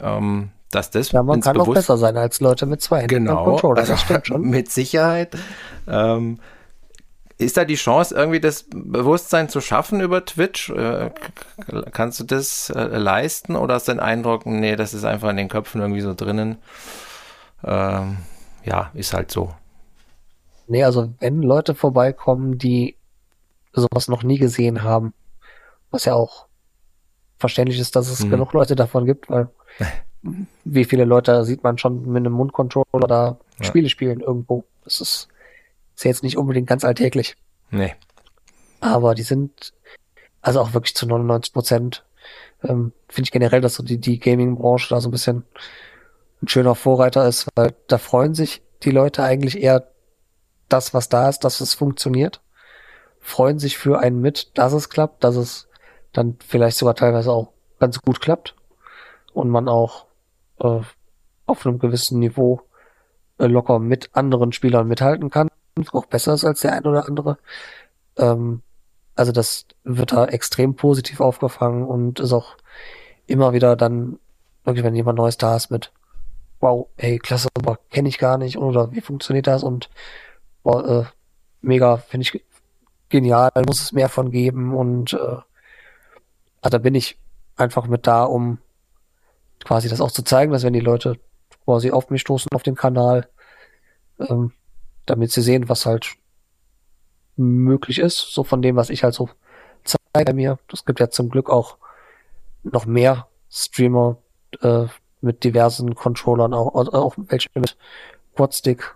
[0.00, 3.44] Ähm, dass das Ja, man kann auch besser sein als Leute mit zwei Händen Genau,
[3.44, 4.40] Controller, also das stimmt schon.
[4.50, 5.36] mit Sicherheit.
[5.86, 6.40] Ähm,
[7.38, 10.70] ist da die Chance, irgendwie das Bewusstsein zu schaffen über Twitch?
[10.70, 11.10] Äh,
[11.92, 15.36] kannst du das äh, leisten oder hast du den Eindruck, nee, das ist einfach in
[15.36, 16.58] den Köpfen irgendwie so drinnen?
[17.64, 18.18] Ähm,
[18.64, 19.52] ja, ist halt so.
[20.66, 22.96] Nee, also wenn Leute vorbeikommen, die
[23.72, 25.12] sowas noch nie gesehen haben,
[25.90, 26.46] was ja auch
[27.38, 28.30] verständlich ist, dass es Mhm.
[28.30, 29.48] genug Leute davon gibt, weil
[30.64, 33.64] wie viele Leute sieht man schon mit einem Mundcontroller da Ja.
[33.66, 34.64] Spiele spielen irgendwo.
[34.84, 35.28] Das ist,
[35.94, 37.36] ist ja jetzt nicht unbedingt ganz alltäglich.
[37.70, 37.94] Nee.
[38.80, 39.72] Aber die sind,
[40.42, 42.04] also auch wirklich zu 99 Prozent,
[42.62, 45.44] ähm, finde ich generell, dass so die, die Gaming-Branche da so ein bisschen
[46.42, 49.88] ein schöner Vorreiter ist, weil da freuen sich die Leute eigentlich eher
[50.68, 52.40] das, was da ist, dass es funktioniert.
[53.20, 55.68] Freuen sich für einen mit, dass es klappt, dass es
[56.12, 58.54] dann vielleicht sogar teilweise auch ganz gut klappt
[59.32, 60.06] und man auch
[60.60, 60.80] äh,
[61.46, 62.62] auf einem gewissen Niveau
[63.38, 65.48] äh, locker mit anderen Spielern mithalten kann,
[65.92, 67.38] auch besser ist als der ein oder andere.
[68.16, 68.62] Ähm,
[69.16, 72.56] also das wird da extrem positiv aufgefangen und ist auch
[73.26, 74.18] immer wieder dann,
[74.64, 75.92] wirklich, wenn jemand Neues da ist mit,
[76.60, 79.90] wow, ey, klasse, aber kenne ich gar nicht oder wie funktioniert das und
[80.62, 81.04] boah, äh,
[81.60, 82.44] mega, finde ich
[83.08, 85.44] genial, muss es mehr von geben und äh, also
[86.70, 87.18] da bin ich
[87.56, 88.58] einfach mit da, um
[89.62, 91.18] quasi das auch zu zeigen, dass wenn die Leute
[91.64, 93.28] quasi auf mich stoßen auf den Kanal,
[94.18, 94.52] ähm,
[95.06, 96.16] damit sie sehen, was halt
[97.36, 99.28] möglich ist, so von dem, was ich halt so
[99.84, 100.58] zeige bei mir.
[100.72, 101.76] Es gibt ja zum Glück auch
[102.62, 104.18] noch mehr Streamer
[104.60, 104.86] äh,
[105.20, 107.76] mit diversen Controllern, auch, auch auch welche mit
[108.36, 108.94] Quadstick,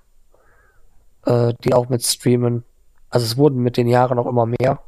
[1.27, 2.65] äh, die auch mit streamen.
[3.11, 4.81] Also es wurden mit den Jahren auch immer mehr.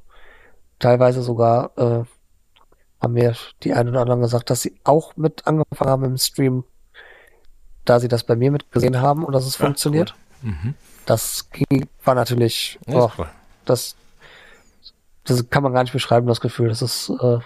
[0.79, 2.05] Teilweise sogar äh,
[3.01, 6.65] haben mir die einen oder anderen gesagt, dass sie auch mit angefangen haben im Stream,
[7.85, 10.15] da sie das bei mir mitgesehen haben und dass es Ja, funktioniert.
[10.43, 10.75] Mhm.
[11.11, 13.27] Das ging, war natürlich, Ja, oh, cool.
[13.65, 13.97] das,
[15.25, 16.69] das kann man gar nicht beschreiben, das Gefühl.
[16.69, 17.41] Das ist äh,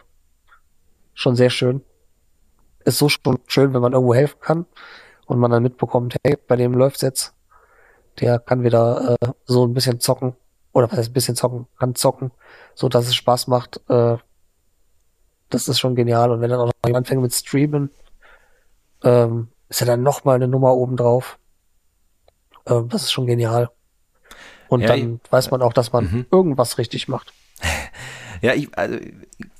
[1.14, 1.80] schon sehr schön.
[2.84, 4.66] Ist so schon schön, wenn man irgendwo helfen kann
[5.24, 7.32] und man dann mitbekommt, hey, bei dem läuft's jetzt.
[8.20, 10.36] Der kann wieder äh, so ein bisschen zocken.
[10.74, 11.66] Oder was heißt ein bisschen zocken?
[11.78, 12.32] Kann zocken,
[12.74, 13.80] so dass es Spaß macht.
[13.88, 14.18] Äh,
[15.48, 16.32] das ist schon genial.
[16.32, 17.90] Und wenn dann auch noch jemand anfängt mit Streamen,
[19.04, 21.38] ähm, ist ja dann noch mal eine Nummer oben drauf.
[22.66, 23.70] Ähm, das ist schon genial.
[24.68, 26.26] Und Ja, dann weiß man auch, dass man Mhm.
[26.30, 27.32] irgendwas richtig macht.
[28.42, 28.98] Ja, ich, also,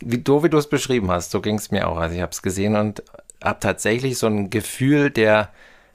[0.00, 1.96] wie du, wie du es beschrieben hast, so ging es mir auch.
[1.96, 3.02] Also ich habe es gesehen und
[3.42, 5.48] habe tatsächlich so ein Gefühl der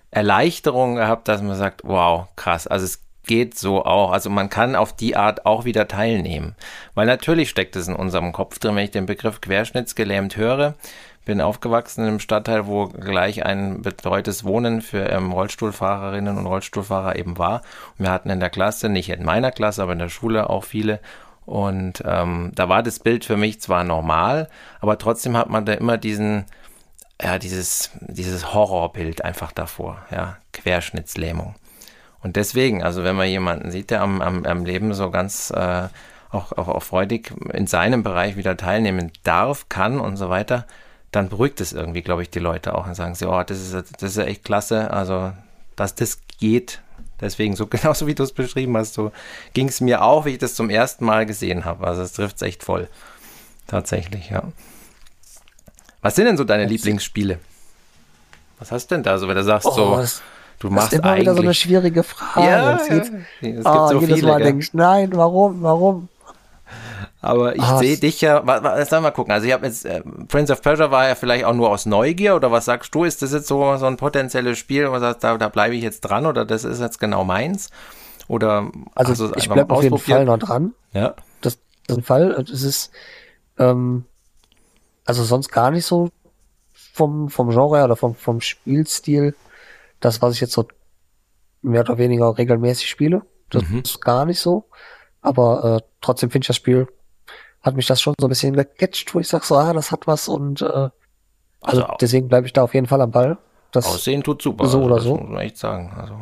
[0.09, 4.11] Erleichterung gehabt, dass man sagt, wow, krass, also es geht so auch.
[4.11, 6.55] Also man kann auf die Art auch wieder teilnehmen.
[6.95, 10.73] Weil natürlich steckt es in unserem Kopf drin, wenn ich den Begriff querschnittsgelähmt höre.
[11.25, 17.17] Bin aufgewachsen in einem Stadtteil, wo gleich ein betreutes Wohnen für ähm, Rollstuhlfahrerinnen und Rollstuhlfahrer
[17.17, 17.61] eben war.
[17.97, 20.63] Und wir hatten in der Klasse, nicht in meiner Klasse, aber in der Schule auch
[20.63, 20.99] viele.
[21.45, 24.49] Und ähm, da war das Bild für mich zwar normal,
[24.81, 26.45] aber trotzdem hat man da immer diesen,
[27.21, 31.55] ja, dieses, dieses Horrorbild einfach davor, ja, Querschnittslähmung.
[32.21, 35.87] Und deswegen, also wenn man jemanden sieht, der am, am, am Leben so ganz äh,
[36.29, 40.67] auch, auch, auch freudig in seinem Bereich wieder teilnehmen darf, kann und so weiter,
[41.11, 43.73] dann beruhigt es irgendwie, glaube ich, die Leute auch und sagen sie, oh, das ist,
[43.73, 45.31] das ist ja echt klasse, also
[45.75, 46.81] dass das geht.
[47.21, 49.11] Deswegen, so genauso wie du es beschrieben hast, so
[49.53, 51.85] ging es mir auch, wie ich das zum ersten Mal gesehen habe.
[51.87, 52.87] Also es trifft es echt voll.
[53.67, 54.43] Tatsächlich, ja.
[56.01, 57.39] Was sind denn so deine Lieblingsspiele?
[58.57, 60.21] Was hast du denn da so, wenn du sagst, Oh, so, das,
[60.59, 61.59] du das machst ist immer wieder so eine eigentlich.
[61.59, 62.47] schwierige Frage.
[62.47, 64.45] ja, Es ja, geht- es gibt Ah, so jedes viele, Mal gell?
[64.47, 66.07] denke ich, nein, warum, warum?
[67.21, 69.33] Aber ich Ah, sehe dich ja, wa- wa- jetzt sollen wir mal gucken.
[69.33, 72.35] Also ich habe jetzt, äh, Prince of Persia war ja vielleicht auch nur aus Neugier
[72.35, 73.03] oder was sagst du?
[73.03, 75.83] Ist das jetzt so, so ein potenzielles Spiel, wo du sagst, da, da bleibe ich
[75.83, 77.69] jetzt dran oder das ist jetzt genau meins?
[78.29, 79.97] Oder Also ich bleibe auf jeden?
[79.97, 80.73] Fall noch dran.
[80.93, 81.15] Ja.
[81.41, 81.57] Das,
[81.87, 82.31] das ist ein Fall.
[82.49, 82.91] Es ist
[83.57, 84.05] ähm,
[85.05, 86.09] also sonst gar nicht so
[86.73, 89.35] vom, vom Genre oder vom, vom Spielstil
[89.99, 90.67] das, was ich jetzt so
[91.61, 93.23] mehr oder weniger regelmäßig spiele.
[93.49, 93.79] Das Mhm.
[93.79, 94.69] ist gar nicht so.
[95.21, 96.87] Aber äh, trotzdem finde ich das Spiel,
[97.61, 100.07] hat mich das schon so ein bisschen gecatcht, wo ich sag so, ah, das hat
[100.07, 100.91] was und äh, also,
[101.61, 103.37] Also, deswegen bleibe ich da auf jeden Fall am Ball.
[103.71, 104.65] Das, Aussehen tut super.
[104.67, 105.15] so oder das so.
[105.17, 105.93] muss man echt sagen.
[105.99, 106.19] Also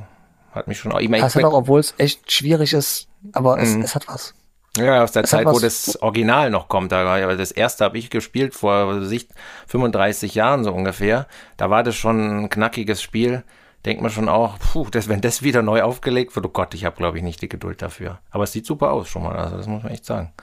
[0.51, 0.99] hat mich schon auch.
[0.99, 3.81] Ich meine, es hat auch, obwohl es echt schwierig ist, aber es, Mhm.
[3.83, 4.33] es hat was.
[4.77, 6.91] Ja, aus der Es Zeit, wo das Original noch kommt.
[6.91, 9.27] Da das erste habe ich gespielt vor was weiß ich,
[9.67, 11.27] 35 Jahren so ungefähr.
[11.57, 13.43] Da war das schon ein knackiges Spiel.
[13.85, 16.83] Denkt man schon auch, puh, das, wenn das wieder neu aufgelegt wird, oh Gott, ich
[16.85, 18.19] habe glaube ich nicht die Geduld dafür.
[18.31, 20.33] Aber es sieht super aus schon mal, also das muss man echt sagen.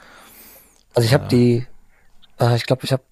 [0.95, 1.67] Also ich habe die,
[2.41, 3.03] äh, ich glaube, ich habe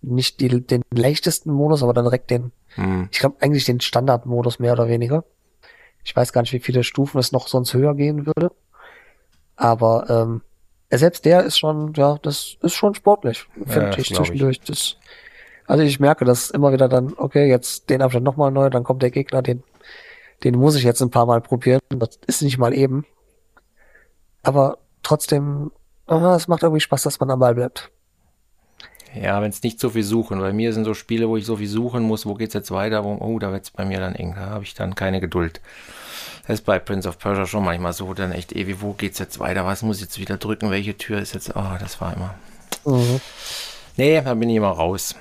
[0.00, 3.08] nicht die, den leichtesten Modus, aber dann direkt den, Hm.
[3.10, 5.24] ich glaube eigentlich den Standardmodus mehr oder weniger.
[6.04, 8.50] Ich weiß gar nicht, wie viele Stufen es noch sonst höher gehen würde.
[9.56, 10.42] Aber ähm,
[10.90, 14.28] selbst der ist schon, ja, das ist schon sportlich, finde das ich glaub ich.
[14.28, 14.60] zwischendurch.
[14.60, 14.96] Das,
[15.66, 19.02] also ich merke, dass immer wieder dann, okay, jetzt den Abstand nochmal neu, dann kommt
[19.02, 19.62] der Gegner, den,
[20.44, 21.80] den muss ich jetzt ein paar Mal probieren.
[21.90, 23.04] Das ist nicht mal eben.
[24.42, 25.72] Aber trotzdem,
[26.08, 27.90] aha, es macht irgendwie Spaß, dass man am Ball bleibt.
[29.14, 30.38] Ja, wenn es nicht so viel suchen.
[30.40, 33.04] Bei mir sind so Spiele, wo ich so viel suchen muss, wo geht's jetzt weiter,
[33.04, 35.60] wo, oh, da wird's bei mir dann eng, da habe ich dann keine Geduld.
[36.46, 39.38] Das ist bei Prince of Persia schon manchmal so, dann echt ewig, wo geht's jetzt
[39.38, 42.34] weiter, was muss ich jetzt wieder drücken, welche Tür ist jetzt, oh, das war immer.
[42.84, 43.20] Mhm.
[43.96, 45.14] Nee, da bin ich immer raus.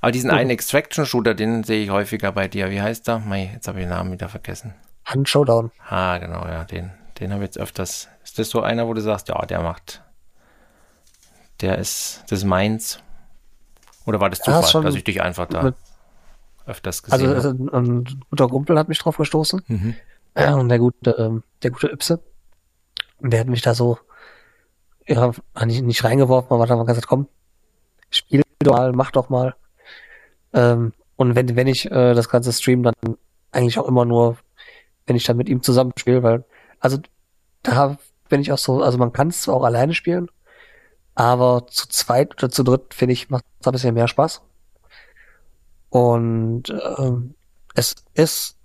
[0.00, 0.36] Aber diesen Mhm.
[0.36, 2.70] einen Extraction-Shooter, den sehe ich häufiger bei dir.
[2.70, 3.18] Wie heißt der?
[3.18, 4.74] Mei, jetzt habe ich den Namen wieder vergessen.
[5.04, 5.70] Hand Showdown.
[5.88, 6.90] Ah, genau, ja, den,
[7.20, 8.08] den habe ich jetzt öfters.
[8.24, 10.02] Ist das so einer, wo du sagst, ja, der macht,
[11.62, 13.00] der ist, das ist meins?
[14.06, 15.74] Oder war das Ja, Zufall, schon dass ich dich einfach da
[16.66, 17.76] öfters Also, gesehen also habe?
[17.78, 19.62] ein, ein guter Kumpel hat mich drauf gestoßen.
[19.66, 19.94] Mhm.
[20.36, 22.20] Ja, und der gute, ähm, der gute Ypse.
[23.18, 23.98] Und der hat mich da so,
[25.06, 25.32] ja,
[25.64, 27.26] nicht, nicht reingeworfen, aber hat dann gesagt, komm,
[28.10, 29.54] spiel doch mal, mach doch mal.
[30.52, 32.94] Ähm, und wenn, wenn ich äh, das ganze Stream dann
[33.52, 34.38] eigentlich auch immer nur,
[35.06, 36.44] wenn ich dann mit ihm zusammen spiele, weil,
[36.78, 36.98] also
[37.62, 37.98] da
[38.28, 40.30] bin ich auch so, also man kann es zwar auch alleine spielen,
[41.20, 44.40] aber zu zweit oder zu dritt, finde ich, macht es ein bisschen mehr Spaß.
[45.90, 46.62] Und
[46.96, 47.34] ähm,
[47.74, 48.56] es ist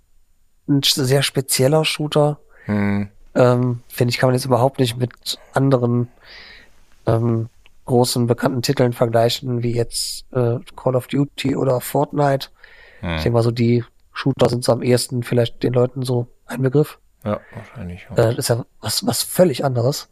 [0.66, 2.38] ein sehr spezieller Shooter.
[2.64, 3.10] Hm.
[3.34, 6.08] Ähm, finde ich, kann man jetzt überhaupt nicht mit anderen
[7.04, 7.50] ähm,
[7.84, 12.48] großen bekannten Titeln vergleichen, wie jetzt äh, Call of Duty oder Fortnite.
[13.02, 13.16] Ich Hm.
[13.16, 13.84] denke mal so, die
[14.14, 16.98] Shooter sind so am ehesten vielleicht den Leuten so ein Begriff.
[17.22, 18.06] Ja, wahrscheinlich.
[18.12, 20.08] Äh, das ist ja was, was völlig anderes.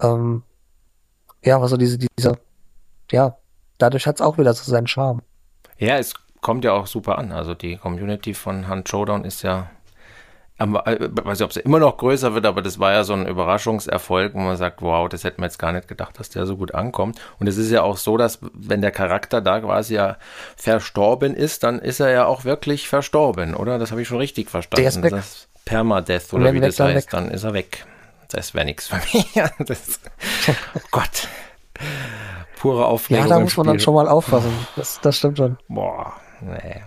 [0.00, 0.42] Ähm,
[1.44, 2.38] ja, aber so diese, diese,
[3.10, 3.36] ja,
[3.78, 5.22] dadurch hat's auch wieder so seinen Charme.
[5.78, 7.32] Ja, es kommt ja auch super an.
[7.32, 9.70] Also die Community von Hand Showdown ist ja,
[10.58, 13.26] äh, weiß nicht, ob sie immer noch größer wird, aber das war ja so ein
[13.26, 16.56] Überraschungserfolg, wo man sagt, wow, das hätten wir jetzt gar nicht gedacht, dass der so
[16.56, 17.20] gut ankommt.
[17.38, 20.16] Und es ist ja auch so, dass wenn der Charakter da quasi ja
[20.56, 23.78] verstorben ist, dann ist er ja auch wirklich verstorben, oder?
[23.78, 24.82] Das habe ich schon richtig verstanden.
[24.82, 25.10] Der ist weg.
[25.12, 27.10] Das Permadeath oder wie weg, das dann heißt, weg.
[27.10, 27.86] dann ist er weg.
[28.28, 29.32] Das wäre nichts für mich.
[29.66, 30.00] das,
[30.74, 31.28] oh Gott.
[32.58, 33.24] Pure Aufregung.
[33.24, 33.84] Ja, da muss man dann Spiel.
[33.84, 34.52] schon mal aufpassen.
[34.76, 35.58] Das, das stimmt schon.
[35.68, 36.82] Boah, nee.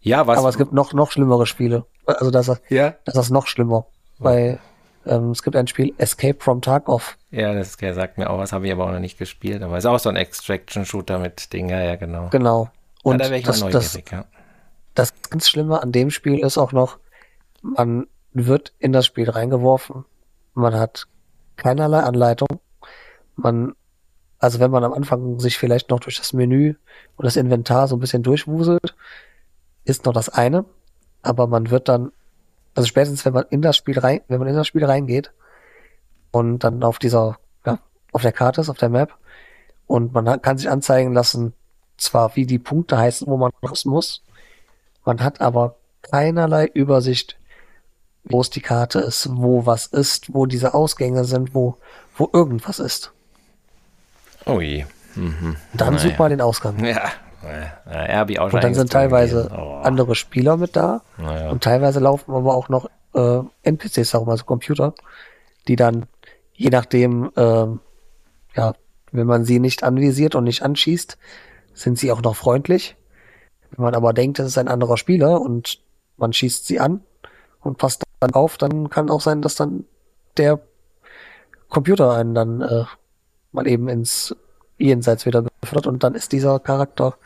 [0.00, 0.38] Ja, was?
[0.38, 1.84] Aber es gibt noch, noch schlimmere Spiele.
[2.06, 3.86] Also das, ja, das ist noch schlimmer.
[4.18, 4.60] Weil
[5.04, 7.16] ähm, es gibt ein Spiel Escape from Tarkov.
[7.30, 9.62] ja, das sagt mir auch was, habe ich aber auch noch nicht gespielt.
[9.62, 12.28] Aber ist auch so ein Extraction-Shooter mit Ding, ja, genau.
[12.30, 12.70] Genau.
[13.02, 14.24] Und ja, da wäre ich das, mal das, neugierig, ja.
[14.94, 16.98] das ganz Schlimme an dem Spiel ist auch noch,
[17.62, 18.06] man
[18.36, 20.04] wird in das Spiel reingeworfen.
[20.54, 21.06] Man hat
[21.56, 22.60] keinerlei Anleitung.
[23.36, 23.74] Man,
[24.38, 26.74] Also wenn man am Anfang sich vielleicht noch durch das Menü
[27.16, 28.94] und das Inventar so ein bisschen durchwuselt,
[29.84, 30.64] ist noch das eine.
[31.22, 32.12] Aber man wird dann,
[32.74, 35.32] also spätestens wenn man in das Spiel rein, wenn man in das Spiel reingeht
[36.30, 37.78] und dann auf dieser, ja,
[38.12, 39.14] auf der Karte ist, auf der Map
[39.86, 41.54] und man kann sich anzeigen lassen,
[41.96, 44.22] zwar wie die Punkte heißen, wo man raus muss,
[45.04, 47.38] man hat aber keinerlei Übersicht,
[48.28, 51.76] wo es die Karte ist, wo was ist, wo diese Ausgänge sind, wo,
[52.16, 53.12] wo irgendwas ist.
[54.46, 54.84] Oh je.
[55.14, 55.56] Mhm.
[55.74, 56.08] Dann Naja.
[56.08, 56.84] sucht man den Ausgang.
[56.84, 57.10] Ja,
[57.44, 57.66] äh,
[58.08, 59.50] er habe ich auch schon Und dann sind teilweise.
[59.56, 59.80] Oh.
[59.82, 61.50] andere Spieler mit da Naja.
[61.50, 64.94] und teilweise laufen aber auch noch äh, NPCs herum, also Computer,
[65.68, 66.06] die dann
[66.54, 67.80] je nachdem, ähm,
[68.54, 68.74] ja,
[69.12, 71.16] wenn man sie nicht anvisiert und nicht anschießt,
[71.74, 72.96] sind sie auch noch freundlich.
[73.70, 75.80] Wenn man aber denkt, es ist ein anderer Spieler und
[76.16, 77.02] man schießt sie an
[77.60, 79.84] und passt dann auf, dann kann auch sein, dass dann
[80.36, 80.60] der
[81.68, 82.84] Computer einen dann äh,
[83.52, 84.34] mal eben ins
[84.78, 87.16] Jenseits wieder befördert und dann ist dieser Charakter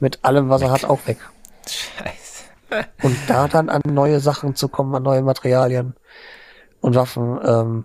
[0.00, 1.18] mit allem, was er hat, auch weg.
[1.66, 2.84] Scheiße.
[3.02, 5.94] Und da dann an neue Sachen zu kommen, an neue Materialien
[6.80, 7.84] und Waffen, ähm,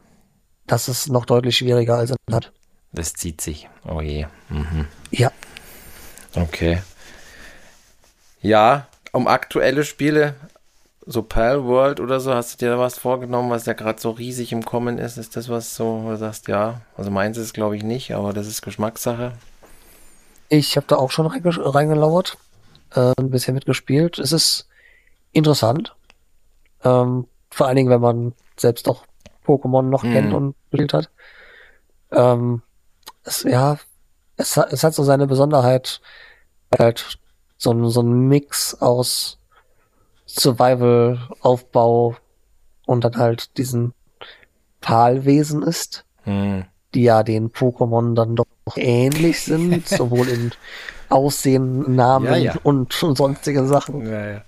[0.68, 2.52] das ist noch deutlich schwieriger als in hat.
[2.92, 3.70] Das zieht sich.
[3.88, 4.28] Oh je.
[4.50, 4.88] Mhm.
[5.10, 5.32] Ja,
[6.36, 6.82] Okay.
[8.42, 10.36] Ja, um aktuelle Spiele,
[11.06, 14.12] so Pal World oder so, hast du dir da was vorgenommen, was ja gerade so
[14.12, 15.18] riesig im Kommen ist?
[15.18, 18.34] Ist das was so, wo du sagst, ja, also meins ist glaube ich nicht, aber
[18.34, 19.34] das ist Geschmackssache.
[20.50, 22.38] ich habe da auch schon reinge reingelauert,
[22.96, 24.20] äh, ein bisschen mitgespielt.
[24.20, 24.68] Es ist
[25.32, 25.96] interessant.
[26.84, 29.06] Ähm, vor allen Dingen, wenn man selbst auch
[29.46, 30.14] Pokémon noch Mhm.
[30.14, 31.10] kennt und gespielt hat.
[32.12, 32.62] Ähm,
[33.24, 33.78] es, ja,
[34.38, 36.02] es, hat- es hat so seine Besonderheit,
[36.78, 37.18] halt
[37.58, 39.40] so, so ein Mix aus
[40.38, 42.16] Survival, Aufbau
[42.86, 43.94] und dann halt diesen
[44.82, 46.66] Palwesen ist, Hm.
[46.94, 50.52] die ja den Pokémon dann doch ähnlich sind, sowohl in
[51.10, 52.54] Aussehen, Namen Ja, ja.
[52.64, 54.10] und sonstigen Sachen.
[54.10, 54.42] Ja.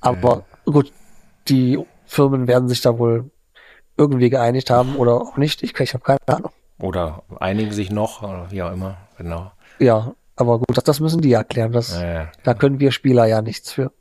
[0.00, 0.92] Aber gut,
[1.48, 3.30] die Firmen werden sich da wohl
[3.96, 5.62] irgendwie geeinigt haben oder auch nicht.
[5.62, 6.52] Ich, ich habe keine Ahnung.
[6.80, 9.50] Oder einigen sich noch, oder wie auch immer, genau.
[9.78, 11.72] Ja, aber gut, das, das müssen die ja erklären.
[11.72, 12.32] Das, Ja, ja.
[12.42, 13.92] Da können wir Spieler ja nichts für.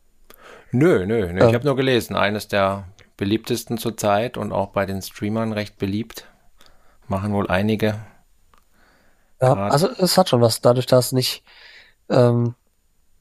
[0.74, 1.42] Nö, nö, nö.
[1.42, 1.48] Ähm.
[1.48, 6.28] Ich habe nur gelesen, eines der beliebtesten zurzeit und auch bei den Streamern recht beliebt.
[7.08, 8.00] Machen wohl einige.
[9.42, 11.44] Ja, also es hat schon was, dadurch, dass nicht,
[12.10, 12.56] ähm,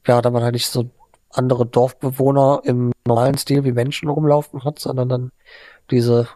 [0.07, 0.89] ja, da man halt nicht so
[1.29, 5.31] andere Dorfbewohner im normalen Stil wie Menschen rumlaufen hat, sondern dann
[5.91, 6.27] diese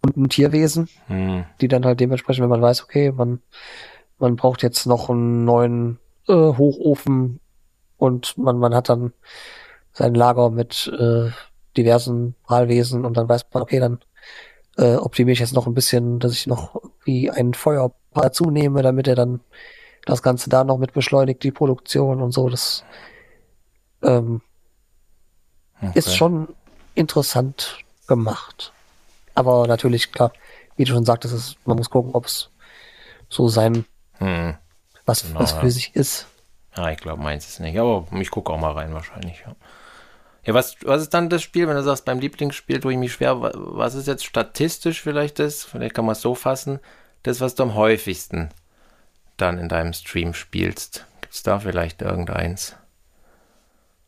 [0.00, 1.44] bunten Tierwesen, Hm.
[1.60, 3.40] die dann halt dementsprechend, wenn man weiß, okay, man,
[4.18, 5.98] man braucht jetzt noch einen neuen
[6.28, 7.40] äh, Hochofen
[7.96, 9.12] und man, man hat dann
[9.92, 11.30] sein Lager mit äh,
[11.76, 14.00] diversen Malwesen und dann weiß man, okay, dann
[14.78, 18.82] äh, optimiere ich jetzt noch ein bisschen, dass ich noch wie ein Feuer dazu nehme,
[18.82, 19.40] damit er dann
[20.06, 22.48] das Ganze da noch mit beschleunigt, die Produktion und so.
[22.48, 22.84] Das
[24.02, 24.40] ähm,
[25.82, 25.92] Okay.
[25.94, 26.48] ist schon
[26.94, 28.72] interessant gemacht.
[29.34, 30.32] Aber natürlich, klar,
[30.76, 32.50] wie du schon sagtest, es, man muss gucken, ob es
[33.28, 33.86] so sein,
[34.18, 34.56] Hm.
[35.06, 35.60] was, Genau, was ja.
[35.60, 36.26] für sich ist.
[36.76, 37.78] Ja, ich glaube, meins ist nicht.
[37.78, 39.40] Aber ich gucke auch mal rein wahrscheinlich.
[39.46, 39.54] Ja,
[40.44, 43.12] ja was, was ist dann das Spiel, wenn du sagst, beim Lieblingsspiel tue ich mich
[43.12, 43.40] schwer?
[43.40, 45.64] wa- Was ist jetzt statistisch vielleicht das?
[45.64, 46.80] Vielleicht kann man es so fassen.
[47.22, 48.50] Das, was du am häufigsten
[49.36, 51.06] dann in deinem Stream spielst.
[51.22, 52.76] Gibt es da vielleicht irgendeins?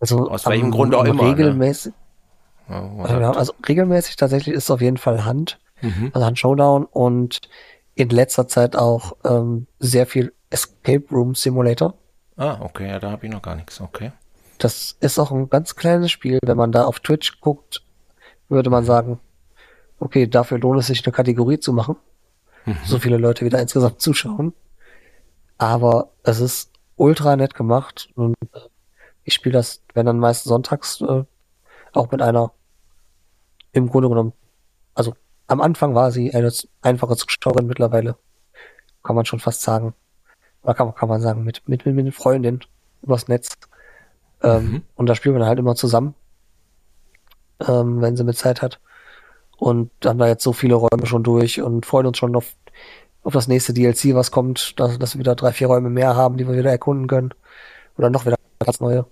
[0.01, 1.31] Also Aus welchem Grund auch immer, ne?
[1.31, 1.93] Regelmäßig,
[2.69, 6.11] Ja, man ja, sagt, also regelmäßig tatsächlich ist es auf jeden Fall Hand, mhm.
[6.13, 7.41] also Hand Showdown und
[7.95, 11.95] in letzter Zeit auch ähm, sehr viel Escape Room Simulator.
[12.37, 13.81] Ah, okay, ja, da habe ich noch gar nichts.
[13.81, 14.13] Okay.
[14.63, 16.39] Das ist auch ein ganz kleines Spiel.
[16.45, 17.83] Wenn man da auf Twitch guckt,
[18.49, 19.19] würde man sagen,
[19.99, 21.97] okay, dafür lohnt es sich eine Kategorie zu machen.
[22.85, 24.53] So viele Leute wieder insgesamt zuschauen.
[25.59, 28.61] Aber es ist ultra nett gemacht und äh,
[29.25, 31.25] ich spiele das, wenn dann meist sonntags, äh,
[31.93, 32.53] auch mit einer,
[33.73, 34.33] im Grunde genommen,
[34.95, 35.15] also
[35.49, 36.53] am Anfang war sie eine
[36.83, 38.17] einfache Zuschauerin, mittlerweile
[39.03, 39.95] kann man schon fast sagen,
[40.63, 42.61] oder kann, man- kann man sagen, mit, mit, mit, mit Freundin
[43.03, 43.49] übers Netz.
[44.43, 44.83] Ähm, Mhm.
[44.97, 46.15] Und da spielen wir dann halt immer zusammen,
[47.67, 48.81] ähm, wenn sie mit Zeit hat.
[49.57, 52.55] Und haben da jetzt so viele Räume schon durch und freuen uns schon auf,
[53.23, 56.37] auf das nächste DLC, was kommt, dass, dass wir wieder drei, vier Räume mehr haben,
[56.37, 57.33] die wir wieder erkunden können.
[57.97, 59.07] Oder noch wieder ganz neue.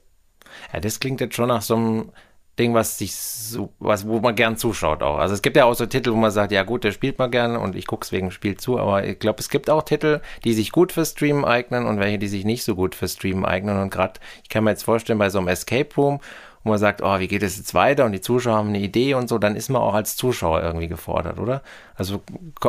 [0.73, 2.13] Ja, das klingt jetzt schon nach so einem
[2.61, 5.17] Ding, was sich so, was, wo man gern zuschaut auch.
[5.17, 7.31] Also es gibt ja auch so Titel, wo man sagt, ja gut, der spielt man
[7.31, 10.53] gerne und ich guck's wegen Spiel zu, aber ich glaube, es gibt auch Titel, die
[10.53, 13.81] sich gut für Streamen eignen und welche, die sich nicht so gut für Streamen eignen.
[13.81, 16.21] Und gerade, ich kann mir jetzt vorstellen, bei so einem Escape Room,
[16.63, 19.15] wo man sagt, oh, wie geht es jetzt weiter und die Zuschauer haben eine Idee
[19.15, 21.63] und so, dann ist man auch als Zuschauer irgendwie gefordert, oder?
[21.95, 22.21] Also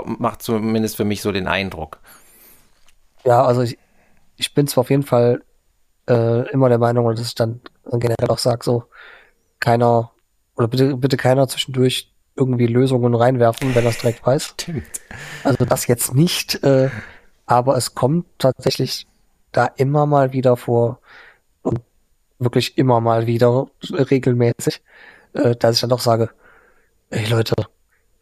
[0.06, 2.00] macht zumindest für mich so den Eindruck.
[3.26, 3.78] Ja, also ich,
[4.38, 5.42] ich bin zwar auf jeden Fall
[6.08, 7.60] äh, immer der Meinung, dass ich dann
[7.92, 8.86] generell auch sage, so
[9.62, 10.12] keiner
[10.57, 14.55] oder bitte, bitte keiner zwischendurch irgendwie Lösungen reinwerfen, wenn das direkt weiß.
[14.59, 14.84] Stimmt.
[15.43, 16.89] Also das jetzt nicht, äh,
[17.45, 19.07] aber es kommt tatsächlich
[19.51, 20.99] da immer mal wieder vor
[21.62, 21.80] und
[22.39, 24.82] wirklich immer mal wieder regelmäßig,
[25.34, 26.30] äh, dass ich dann doch sage,
[27.09, 27.53] ey Leute,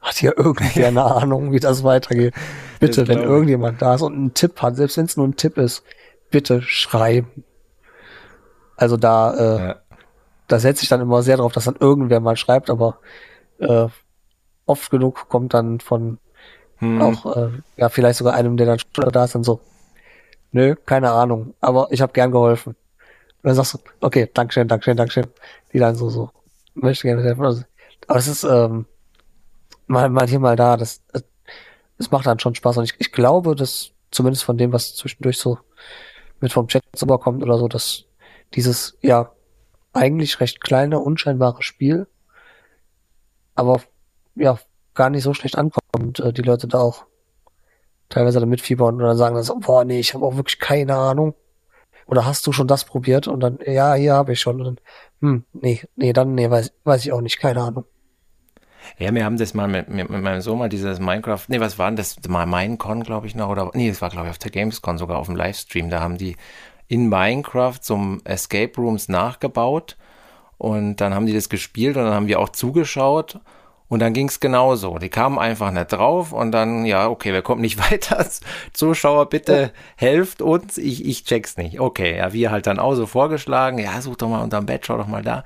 [0.02, 2.34] hat hier irgendwer eine Ahnung, wie das weitergeht?
[2.80, 5.58] Bitte, wenn irgendjemand da ist und einen Tipp hat, selbst wenn es nur ein Tipp
[5.58, 5.84] ist,
[6.32, 7.44] bitte schreiben.
[8.76, 9.76] Also da, äh, Ja.
[10.50, 13.00] Da setze ich dann immer sehr drauf, dass dann irgendwer mal schreibt, aber
[13.60, 13.88] äh,
[14.66, 16.20] oft genug kommt dann von
[16.80, 17.02] Hm.
[17.02, 19.60] auch, äh, ja, vielleicht sogar einem, der dann schon da ist, dann so,
[20.52, 22.70] nö, keine Ahnung, aber ich habe gern geholfen.
[22.70, 25.28] Und dann sagst du, okay, Dankeschön, Dankeschön, Dankeschön.
[25.74, 26.30] Die dann so, so,
[26.74, 27.46] möchte gerne helfen.
[27.46, 27.64] Also,
[28.08, 28.86] aber es ist ähm,
[29.88, 31.22] mal, mal hier, mal da, das, äh,
[31.98, 32.78] das macht dann schon Spaß.
[32.78, 35.60] Und ich, ich glaube, dass zumindest von dem, was zwischendurch so
[36.40, 38.06] mit vom Chat rüberkommt oder so, dass
[38.56, 39.32] dieses, ja,
[40.00, 42.08] eigentlich recht kleine, unscheinbare Spiel,
[43.56, 43.82] aber
[44.36, 44.58] ja,
[44.94, 47.06] gar nicht so schlecht ankommt und äh, die Leute da auch
[48.08, 50.96] teilweise damit fiebern und dann sagen dann so, boah, nee, ich habe auch wirklich keine
[50.96, 51.36] Ahnung.
[52.06, 53.28] Oder hast du schon das probiert?
[53.28, 54.60] Und dann, ja, hier habe ich schon.
[54.60, 54.80] Und dann,
[55.22, 57.86] hm, nee, nee, dann, nee, weiß, weiß ich auch nicht, keine Ahnung.
[58.98, 61.78] Ja, wir haben das mal mit, mit, mit meinem Sohn mal dieses Minecraft, nee, was
[61.78, 62.18] war denn das?
[62.28, 65.18] Mal Minecon, glaube ich noch, oder, nee, das war, glaube ich, auf der Gamescon sogar
[65.20, 65.92] auf dem Livestream.
[65.92, 66.36] Da haben die
[66.90, 69.96] in Minecraft so Escape Rooms nachgebaut
[70.58, 73.40] und dann haben die das gespielt und dann haben wir auch zugeschaut
[73.88, 74.98] und dann ging's genauso.
[74.98, 78.26] Die kamen einfach nicht drauf und dann, ja, okay, wir kommen nicht weiter.
[78.74, 81.80] Zuschauer, bitte helft uns, ich, ich check's nicht.
[81.80, 84.98] Okay, ja, wir halt dann auch so vorgeschlagen, ja, such doch mal unterm Bett, schau
[84.98, 85.44] doch mal da.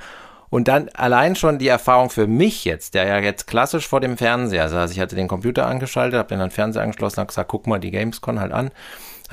[0.50, 4.18] Und dann allein schon die Erfahrung für mich jetzt, der ja jetzt klassisch vor dem
[4.18, 4.92] Fernseher saß.
[4.92, 7.92] Ich hatte den Computer angeschaltet, habe den dann Fernseher angeschlossen, habe gesagt, guck mal die
[7.92, 8.72] Gamescon halt an.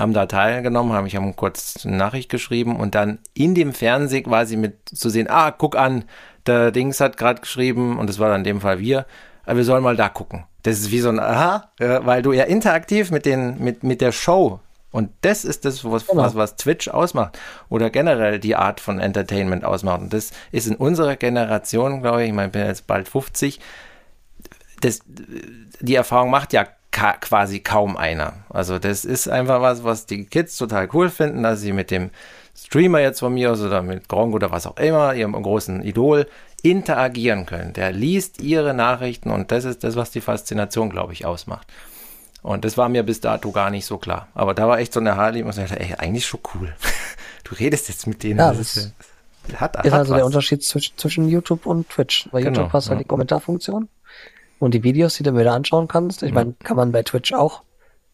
[0.01, 4.25] Haben da teilgenommen, haben ich haben kurz eine Nachricht geschrieben und dann in dem Fernsehen
[4.25, 6.05] quasi mit zu sehen, ah, guck an,
[6.47, 9.07] der Dings hat gerade geschrieben und das war dann in dem Fall wir,
[9.45, 10.45] aber wir sollen mal da gucken.
[10.63, 14.01] Das ist wie so ein Aha, äh, weil du ja interaktiv mit den mit mit
[14.01, 14.61] der Show
[14.93, 16.23] und das ist das, was, Genau.
[16.23, 17.39] was, was Twitch ausmacht
[17.69, 20.01] oder generell die Art von Entertainment ausmacht.
[20.01, 23.61] Und das ist in unserer Generation, glaube ich, ich meine, ich bin jetzt bald 50,
[24.81, 25.01] das,
[25.81, 28.35] die Erfahrung macht ja ka quasi kaum einer.
[28.49, 32.11] Also das ist einfach was, was die Kids total cool finden, dass sie mit dem
[32.57, 36.27] Streamer jetzt von mir aus oder mit Gronk oder was auch immer, ihrem großen Idol,
[36.63, 37.73] interagieren können.
[37.73, 41.67] Der liest ihre Nachrichten und das ist das, was die Faszination, glaube ich, ausmacht.
[42.43, 44.29] Und das war mir bis dato gar nicht so klar.
[44.35, 46.75] Aber da war echt so eine Harley, und ich dachte, ey, eigentlich schon cool.
[47.45, 48.39] Du redest jetzt mit denen.
[48.39, 48.93] Ja, das ist,
[49.57, 50.27] hat, Ist hat also der was.
[50.27, 52.29] Unterschied zwischen, zwischen YouTube und Twitch.
[52.31, 53.03] Bei Genau, YouTube hast du halt ja.
[53.03, 53.89] die Kommentarfunktion
[54.61, 56.23] und die Videos, die du mir da anschauen kannst.
[56.23, 57.63] Ich meine, kann man bei Twitch auch,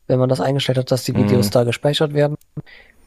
[0.07, 1.51] wenn man das eingestellt hat, dass die Videos Mhm.
[1.51, 2.37] da gespeichert werden.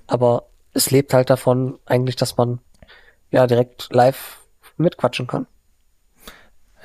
[0.05, 2.59] Aber es lebt halt davon eigentlich, dass man
[3.31, 4.39] ja direkt live
[4.77, 5.47] mitquatschen kann.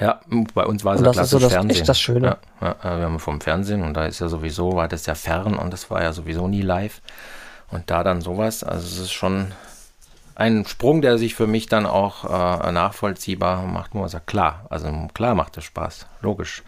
[0.00, 0.20] Ja,
[0.54, 1.70] bei uns war es ja das ist so klassisch das- Fernsehen.
[1.80, 2.36] echt das Schöne.
[2.60, 5.56] Ja, ja, wir haben vom Fernsehen und da ist ja sowieso, war das ja fern
[5.56, 7.00] und das war ja sowieso nie live.
[7.70, 9.52] Und da dann sowas, also es ist schon
[10.34, 13.94] ein Sprung, der sich für mich dann auch äh, nachvollziehbar macht.
[13.94, 16.62] Nur sagt, klar, also klar macht es Spaß, logisch.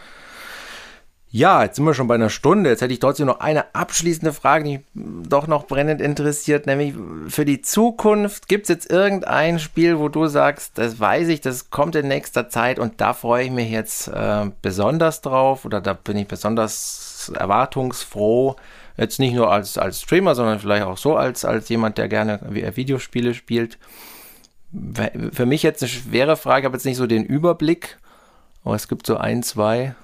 [1.28, 2.70] Ja, jetzt sind wir schon bei einer Stunde.
[2.70, 6.94] Jetzt hätte ich trotzdem noch eine abschließende Frage, die mich doch noch brennend interessiert, nämlich
[7.28, 8.48] für die Zukunft.
[8.48, 12.48] Gibt es jetzt irgendein Spiel, wo du sagst, das weiß ich, das kommt in nächster
[12.48, 17.30] Zeit und da freue ich mich jetzt äh, besonders drauf oder da bin ich besonders
[17.36, 18.56] erwartungsfroh?
[18.96, 22.38] Jetzt nicht nur als, als Streamer, sondern vielleicht auch so als, als jemand, der gerne
[22.50, 23.78] Vi- Videospiele spielt.
[25.32, 27.98] Für mich jetzt eine schwere Frage, ich habe jetzt nicht so den Überblick,
[28.64, 29.94] aber es gibt so ein, zwei,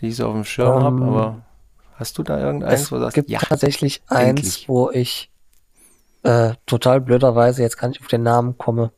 [0.00, 1.42] die ich so auf dem Schirm Ähm, habe, aber
[1.94, 4.56] hast du da irgendeins, Es wo du sagst, gibt ja, tatsächlich endlich.
[4.56, 5.30] eins, wo ich
[6.22, 8.92] äh, total blöderweise jetzt gar nicht auf den Namen komme.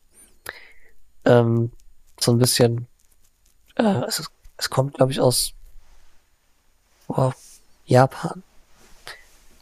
[1.25, 1.71] Ähm,
[2.19, 2.87] so ein bisschen,
[3.75, 5.53] äh, es, ist, es kommt, glaube ich, aus
[7.07, 7.31] oh,
[7.85, 8.43] Japan.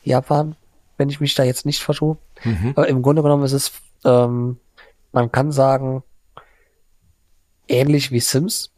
[0.03, 0.55] Japan,
[0.97, 2.17] wenn ich mich da jetzt nicht vertue.
[2.43, 2.73] Mhm.
[2.75, 3.71] Aber im Grunde genommen ist es,
[4.05, 4.57] ähm,
[5.11, 6.03] man kann sagen,
[7.67, 8.71] ähnlich wie Sims.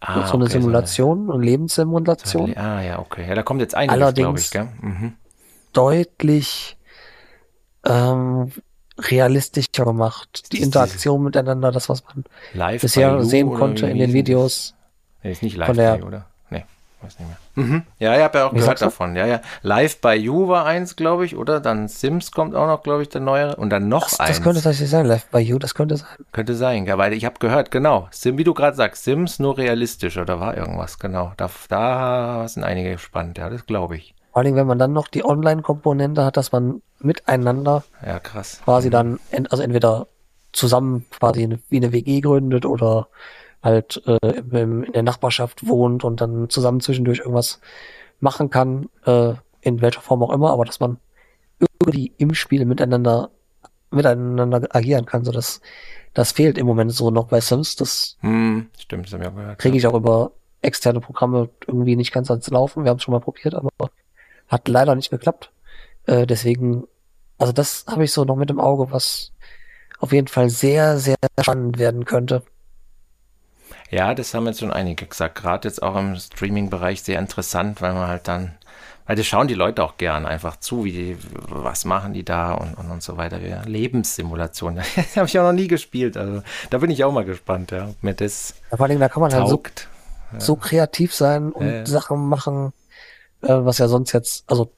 [0.00, 2.48] Ah, so eine okay, Simulation, eine Lebenssimulation.
[2.48, 3.26] So eine, ah, ja, okay.
[3.26, 4.68] Ja, da kommt jetzt einiges, glaube ich, gell?
[4.82, 5.14] Mhm.
[5.72, 6.76] deutlich
[7.86, 8.52] ähm,
[8.98, 10.52] realistischer gemacht.
[10.52, 14.74] Die Interaktion miteinander, das, was man Live bisher sehen konnte in den Videos.
[15.22, 16.26] Nee, ist nicht live von der- oder?
[17.04, 17.64] Weiß nicht mehr.
[17.64, 17.82] Mhm.
[17.98, 19.14] Ja, ich habe ja auch gehört davon.
[19.14, 19.40] Ja, ja.
[19.62, 21.60] Live by You war eins, glaube ich, oder?
[21.60, 23.56] Dann Sims kommt auch noch, glaube ich, der neuere.
[23.56, 24.30] Und dann noch Das, eins.
[24.30, 26.08] das könnte tatsächlich sein, Live by You, das könnte sein.
[26.32, 28.08] Könnte sein, ja, weil ich habe gehört, genau.
[28.10, 31.32] Sim, wie du gerade sagst, Sims nur realistischer, da war irgendwas, genau.
[31.36, 34.14] Da, da sind einige gespannt, ja, das glaube ich.
[34.32, 38.60] Vor allem, wenn man dann noch die Online-Komponente hat, dass man miteinander Ja, krass.
[38.64, 40.08] quasi dann, en- also entweder
[40.52, 43.08] zusammen quasi wie eine WG gründet oder
[43.64, 44.18] halt äh,
[44.52, 47.60] in der Nachbarschaft wohnt und dann zusammen zwischendurch irgendwas
[48.20, 50.98] machen kann, äh, in welcher Form auch immer, aber dass man
[51.58, 53.30] irgendwie im Spiel miteinander
[53.90, 55.60] miteinander agieren kann, so dass
[56.12, 57.76] das fehlt im Moment so noch bei Sims.
[57.76, 59.58] Das Hm, stimmt, das gehört.
[59.58, 62.84] kriege ich auch über externe Programme irgendwie nicht ganz ans Laufen.
[62.84, 63.70] Wir haben es schon mal probiert, aber
[64.48, 65.50] hat leider nicht geklappt.
[66.06, 66.84] Äh, deswegen,
[67.38, 69.32] also das habe ich so noch mit im Auge, was
[69.98, 72.42] auf jeden Fall sehr, sehr spannend werden könnte.
[73.94, 75.36] Ja, das haben jetzt schon einige gesagt.
[75.36, 78.54] Gerade jetzt auch im Streaming-Bereich sehr interessant, weil man halt dann,
[79.06, 81.18] weil das schauen die Leute auch gern einfach zu, wie die,
[81.48, 83.40] was machen die da und, und, und so weiter.
[83.40, 86.16] Ja, Lebenssimulation, das habe ich auch noch nie gespielt.
[86.16, 89.08] Also da bin ich auch mal gespannt, ja, ob mir das Ja, vor allem, da
[89.08, 89.62] kann man halt so,
[90.38, 91.86] so kreativ sein und ja.
[91.86, 92.72] Sachen machen,
[93.42, 94.72] äh, was ja sonst jetzt, also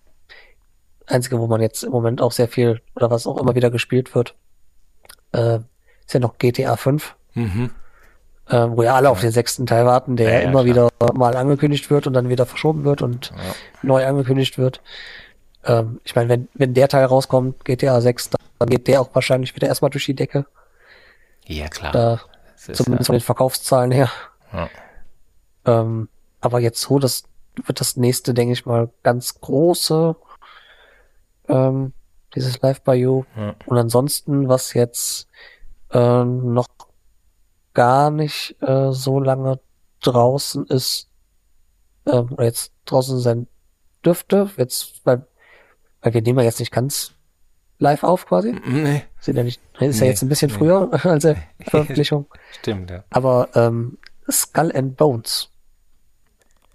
[1.06, 4.14] einzige, wo man jetzt im Moment auch sehr viel oder was auch immer wieder gespielt
[4.14, 4.34] wird,
[5.32, 5.60] äh,
[6.04, 7.16] ist ja noch GTA 5.
[7.32, 7.70] Mhm.
[8.48, 10.90] Äh, wo ja alle auf den sechsten Teil warten, der Ja, ja, ja, immer klar.
[10.98, 13.36] wieder mal angekündigt wird und dann wieder verschoben wird und Ja.
[13.82, 14.80] neu angekündigt wird.
[15.64, 19.54] Ähm, ich meine, wenn, wenn der Teil rauskommt, GTA 6, dann geht der auch wahrscheinlich
[19.56, 20.46] wieder erstmal durch die Decke.
[21.46, 21.92] ja, klar.
[21.92, 22.20] Da,
[22.72, 24.10] zumindest von den Verkaufszahlen her.
[24.52, 24.68] ja.
[25.64, 26.08] Ähm,
[26.40, 27.24] aber jetzt so, das
[27.64, 30.14] wird das nächste, denke ich mal, ganz große,
[31.48, 31.92] ähm,
[32.34, 33.24] dieses Live by You.
[33.36, 33.54] Ja.
[33.66, 35.26] Und ansonsten, was jetzt
[35.92, 36.66] ähm, noch
[37.76, 39.60] gar nicht äh, so lange
[40.00, 41.10] draußen ist,
[42.06, 43.46] ähm, oder jetzt draußen sein
[44.02, 45.26] dürfte, jetzt, weil,
[46.00, 47.12] weil wir nehmen ja jetzt nicht ganz
[47.78, 48.56] live auf quasi.
[48.66, 50.56] Nee, Sind ja nicht, ist ja Nee, jetzt ein bisschen nee.
[50.56, 51.36] früher als der
[51.68, 52.26] Veröffentlichung.
[52.60, 53.04] stimmt, ja.
[53.10, 53.98] Aber ähm,
[54.30, 55.50] Skull and Bones,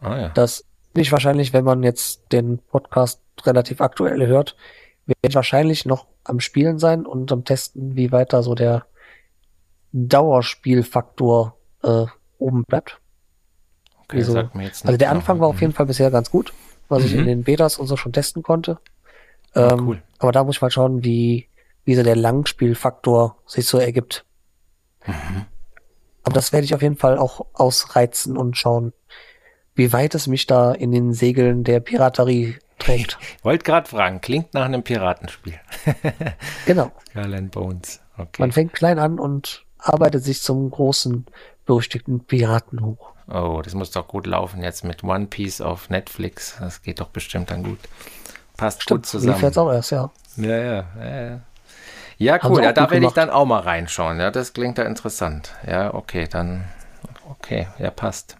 [0.02, 0.30] Ah ja.
[0.30, 4.56] das nicht wahrscheinlich, wenn man jetzt den Podcast relativ aktuell hört,
[5.24, 8.86] wird wahrscheinlich noch am Spielen sein und am Testen, wie weiter so der
[9.94, 12.06] Dauerspielfaktor äh,
[12.38, 13.00] oben bleibt.
[14.04, 14.34] Okay, wieso?
[14.34, 16.54] sagt mir jetzt Also der Anfang war auf jeden Fall bisher ganz gut,
[16.90, 17.20] was ich Mhm.
[17.20, 18.80] in den Betas und so schon testen konnte.
[19.54, 20.04] Ah, Ähm, cool.
[20.20, 21.48] Aber da muss ich mal schauen, wie,
[21.86, 24.26] wie so der Langspielfaktor sich so ergibt.
[25.06, 25.46] Mhm.
[26.24, 28.94] Aber das werde ich auf jeden Fall auch ausreizen und schauen,
[29.74, 33.18] wie weit es mich da in den Segeln der Piraterie trägt.
[33.44, 35.60] Wollte gerade fragen, klingt nach einem Piratenspiel.
[36.66, 36.92] genau.
[37.10, 38.00] Skull and Bones.
[38.18, 38.42] Okay.
[38.42, 41.26] Man fängt klein an und arbeitet sich zum großen,
[41.66, 43.12] berüchtigten Piraten hoch.
[43.28, 46.58] Oh, das muss doch gut laufen jetzt mit One Piece auf Netflix.
[46.60, 47.80] Das geht doch bestimmt dann gut.
[48.58, 49.58] Passt gut lief jetzt zusammen.
[49.58, 50.12] auch erst, ja.
[50.38, 51.22] Ja, ja, ja.
[51.30, 51.40] ja.
[52.18, 52.62] Ja, cool.
[52.62, 54.20] Ja, da werde ich dann auch mal reinschauen.
[54.20, 55.56] Ja, das klingt ja interessant.
[55.66, 56.66] Ja, okay, dann.
[57.28, 58.38] Okay, ja, passt.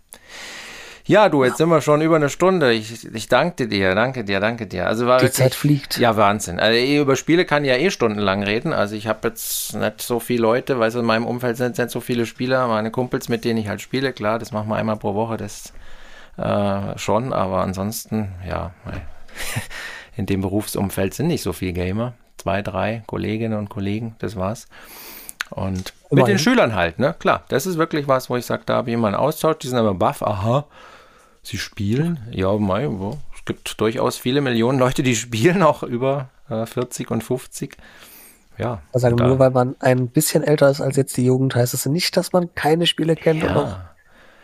[1.06, 2.74] Ja, du, jetzt sind wir schon über eine Stunde.
[2.74, 4.88] Ich, ich danke dir, danke dir, danke dir.
[4.88, 5.98] Also war Die wirklich, Zeit fliegt.
[5.98, 6.60] Ja, Wahnsinn.
[6.60, 8.74] Also eh, über Spiele kann ich ja eh stundenlang reden.
[8.74, 12.00] Also ich habe jetzt nicht so viele Leute, weil in meinem Umfeld sind nicht so
[12.02, 12.68] viele Spieler.
[12.68, 15.74] Meine Kumpels, mit denen ich halt spiele, klar, das machen wir einmal pro Woche, das
[16.38, 17.34] äh, schon.
[17.34, 18.72] Aber ansonsten, ja,
[20.16, 22.14] in dem Berufsumfeld sind nicht so viele Gamer.
[22.38, 24.68] Zwei, drei Kolleginnen und Kollegen, das war's.
[25.52, 26.38] Und mit Immerhin.
[26.38, 27.16] den Schülern halt, ne?
[27.20, 29.78] Klar, das ist wirklich was, wo ich sage, da habe ich jemanden austauscht, die sind
[29.78, 30.66] aber baff, aha,
[31.44, 32.20] sie spielen?
[32.32, 32.86] Ja, mei,
[33.36, 37.78] es gibt durchaus viele Millionen Leute, die spielen, auch über äh, 40 und 50.
[38.58, 41.74] Ja, Also da- nur weil man ein bisschen älter ist als jetzt die Jugend, heißt
[41.74, 43.90] es nicht, dass man keine Spiele kennt ja.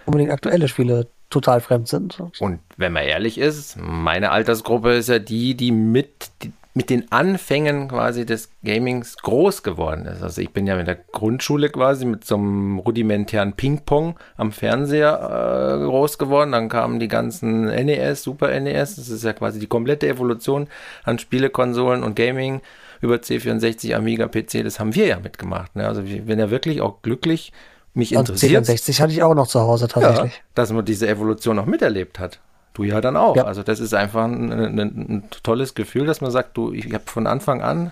[0.05, 2.19] unbedingt aktuelle Spiele total fremd sind.
[2.39, 6.29] Und wenn man ehrlich ist, meine Altersgruppe ist ja die, die mit,
[6.77, 10.21] mit den Anfängen quasi des Gamings groß geworden ist.
[10.21, 15.79] Also ich bin ja mit der Grundschule quasi mit so einem rudimentären Ping-Pong am Fernseher
[15.81, 16.51] äh, groß geworden.
[16.51, 18.97] Dann kamen die ganzen NES, Super NES.
[18.97, 20.67] Das ist ja quasi die komplette Evolution
[21.03, 22.61] an Spielekonsolen und Gaming
[23.01, 24.63] über C64, Amiga, PC.
[24.63, 25.75] Das haben wir ja mitgemacht.
[25.75, 25.87] Ne?
[25.87, 27.53] Also ich bin ja wirklich auch glücklich,
[27.95, 28.65] mich Und interessiert.
[28.65, 30.33] C64 hatte ich auch noch zu Hause tatsächlich.
[30.33, 32.39] Ja, dass man diese Evolution noch miterlebt hat.
[32.77, 33.35] Du ja dann auch.
[33.35, 33.45] Ja.
[33.45, 37.05] Also das ist einfach ein, ein, ein tolles Gefühl, dass man sagt, du, ich habe
[37.07, 37.91] von Anfang an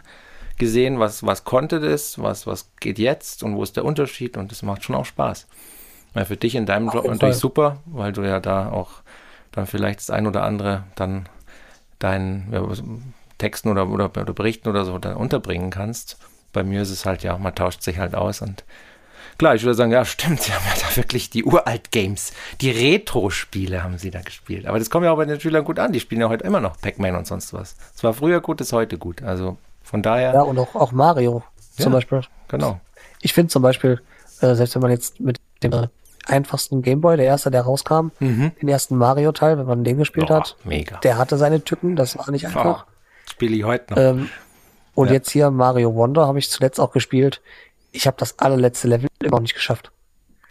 [0.59, 4.51] gesehen, was, was konnte das, was, was geht jetzt und wo ist der Unterschied und
[4.51, 5.47] das macht schon auch Spaß.
[6.13, 7.41] Ja, für dich in deinem Job jeden natürlich Fall.
[7.41, 8.91] super, weil du ja da auch
[9.51, 11.27] dann vielleicht das ein oder andere dann
[11.97, 12.63] deinen ja,
[13.39, 16.19] Texten oder, oder, oder Berichten oder so dann unterbringen kannst.
[16.53, 18.63] Bei mir ist es halt ja, man tauscht sich halt aus und
[19.37, 22.31] Klar, ich würde sagen, ja, stimmt, sie haben ja da wirklich die Uralt-Games,
[22.61, 24.65] die Retro-Spiele haben sie da gespielt.
[24.65, 25.91] Aber das kommt ja auch bei den Schülern gut an.
[25.91, 27.75] Die spielen ja heute immer noch Pac-Man und sonst was.
[27.95, 29.21] Es war früher gut, ist heute gut.
[29.23, 31.43] Also von daher, Ja, und auch, auch Mario
[31.77, 31.97] zum Ja.
[31.97, 32.21] Beispiel.
[32.47, 32.79] genau.
[33.21, 34.01] Ich finde zum Beispiel,
[34.41, 35.87] äh, selbst wenn man jetzt mit dem
[36.27, 38.09] einfachsten Gameboy, der erste, der rauskam.
[38.19, 38.51] Mhm.
[38.61, 40.55] Den ersten Mario-Teil, wenn man den gespielt Oh, hat.
[40.63, 40.97] mega.
[40.99, 42.85] Der hatte seine Tücken, das war nicht einfach.
[43.29, 43.97] Spiele ich heute noch.
[44.01, 44.29] Ähm,
[44.95, 45.13] und Ja.
[45.13, 47.41] jetzt hier Mario Wonder habe ich zuletzt auch gespielt.
[47.95, 49.91] Ich habe das allerletzte Level immer noch nicht geschafft.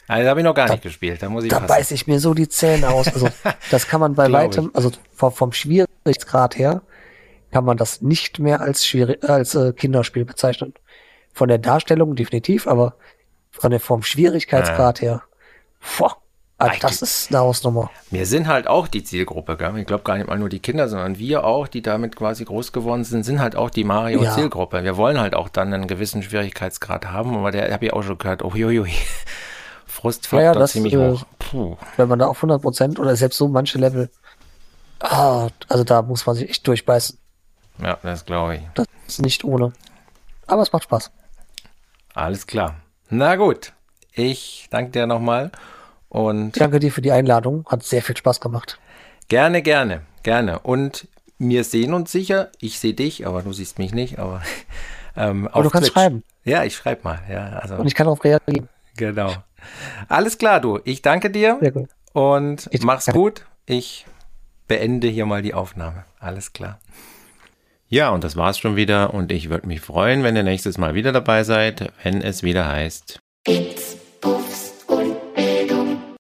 [0.09, 1.23] also, habe ich noch gar da- nicht gespielt.
[1.23, 1.69] Da muss ich Da passen.
[1.69, 3.09] beiß ich mir so die Zähne aus.
[3.09, 3.29] Also
[3.71, 6.83] das kann man bei weitem, also vom, vom Schwierigkeitsgrad her,
[7.53, 10.75] kann man das nicht mehr als, schwierig, als äh, Kinderspiel bezeichnen.
[11.33, 12.97] Von der Darstellung definitiv, aber
[13.51, 15.23] von der, vom Schwierigkeitsgrad her,
[15.99, 16.17] boah,
[16.71, 17.91] Eigentlich- das ist eine Hausnummer.
[18.11, 19.77] Wir sind halt auch die Zielgruppe, gell?
[19.79, 22.73] Ich glaube gar nicht mal nur die Kinder, sondern wir auch, die damit quasi groß
[22.73, 23.87] geworden sind, sind halt auch die Ja.
[23.87, 24.85] Mario-Zielgruppe.
[24.85, 28.19] Wir wollen halt auch dann einen gewissen Schwierigkeitsgrad haben, aber der habe ich auch schon
[28.19, 28.93] gehört, oh uiuiui.
[29.87, 31.25] Frustfaktor Ja, ja, das, ziemlich äh, hoch.
[31.39, 31.77] Puh.
[31.97, 34.11] Wenn man da auf 100% oder selbst so manche Level,
[35.01, 37.19] ah, also da muss man sich echt durchbeißen.
[37.79, 38.63] Ja, das glaube ich.
[38.75, 39.73] Das ist nicht ohne.
[40.47, 41.11] Aber es macht Spaß.
[42.15, 42.77] Alles klar.
[43.11, 43.73] Na gut.
[44.13, 45.51] Ich danke dir nochmal
[46.15, 47.67] und Ich danke dir für die Einladung.
[47.69, 48.79] Hat sehr viel Spaß gemacht.
[49.29, 50.59] gerne, gerne, gerne.
[50.61, 51.09] Und
[51.39, 52.51] wir sehen uns sicher.
[52.61, 54.41] Ich sehe dich, aber du siehst mich nicht, aber
[55.17, 56.23] ähm, Aber du kannst schreiben.
[56.45, 57.21] Ja, ich schreibe mal.
[57.31, 58.69] Ja, also Und ich kann darauf reagieren.
[58.97, 59.33] genau.
[60.09, 60.79] Alles klar, du.
[60.85, 61.89] Ich danke dir Sehr gut.
[62.13, 63.47] und Ich- mach's gut.
[63.67, 64.05] Ich
[64.69, 66.05] beende hier mal die Aufnahme.
[66.21, 66.79] Alles klar.
[67.89, 70.95] Ja, und das war's schon wieder und ich würde mich freuen, wenn ihr nächstes Mal
[70.95, 73.21] wieder dabei seid, wenn es wieder heißt.